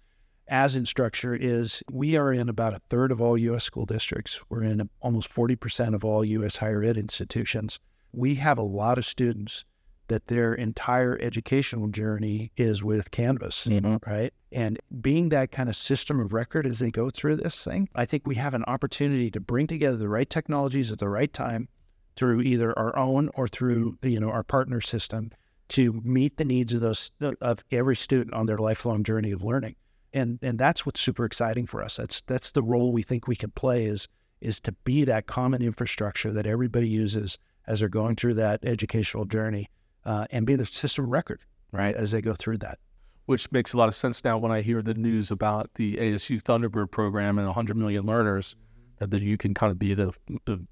[0.49, 3.65] as Instructure is we are in about a third of all U.S.
[3.65, 4.41] school districts.
[4.49, 6.57] We're in almost forty percent of all U.S.
[6.57, 7.79] higher ed institutions.
[8.13, 9.65] We have a lot of students
[10.09, 14.11] that their entire educational journey is with Canvas, Mm-hmm.
[14.11, 14.33] right?
[14.51, 18.07] And being that kind of system of record as they go through this thing, I
[18.07, 21.69] think we have an opportunity to bring together the right technologies at the right time
[22.17, 25.31] through either our own or through you know our partner system
[25.69, 27.11] to meet the needs of those
[27.43, 29.77] of every student on their lifelong journey of learning.
[30.13, 31.97] And and that's what's super exciting for us.
[31.97, 34.09] That's that's the role we think we can play is
[34.41, 39.25] is to be that common infrastructure that everybody uses as they're going through that educational
[39.25, 39.69] journey
[40.05, 41.41] uh, and be the system record,
[41.73, 42.79] right, as they go through that.
[43.27, 46.41] Which makes a lot of sense now when I hear the news about the ASU
[46.41, 48.57] Thunderbird program and 100 million learners,
[48.99, 50.13] that then you can kind of be the
[50.47, 50.65] the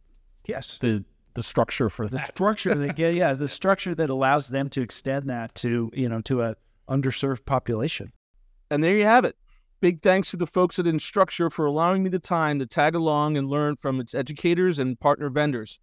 [0.46, 0.78] Yes.
[0.78, 4.80] the, the structure for The structure that yeah, yeah, the structure that allows them to
[4.80, 6.56] extend that to, you know, to a
[6.88, 8.08] underserved population.
[8.70, 9.36] And there you have it.
[9.80, 13.36] Big thanks to the folks at Instructure for allowing me the time to tag along
[13.36, 15.78] and learn from its educators and partner vendors.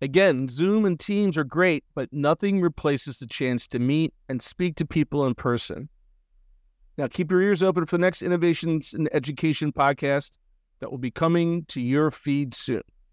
[0.00, 4.76] Again, Zoom and Teams are great, but nothing replaces the chance to meet and speak
[4.76, 5.88] to people in person.
[6.96, 10.38] Now, keep your ears open for the next Innovations in Education podcast
[10.80, 12.82] that will be coming to your feed soon.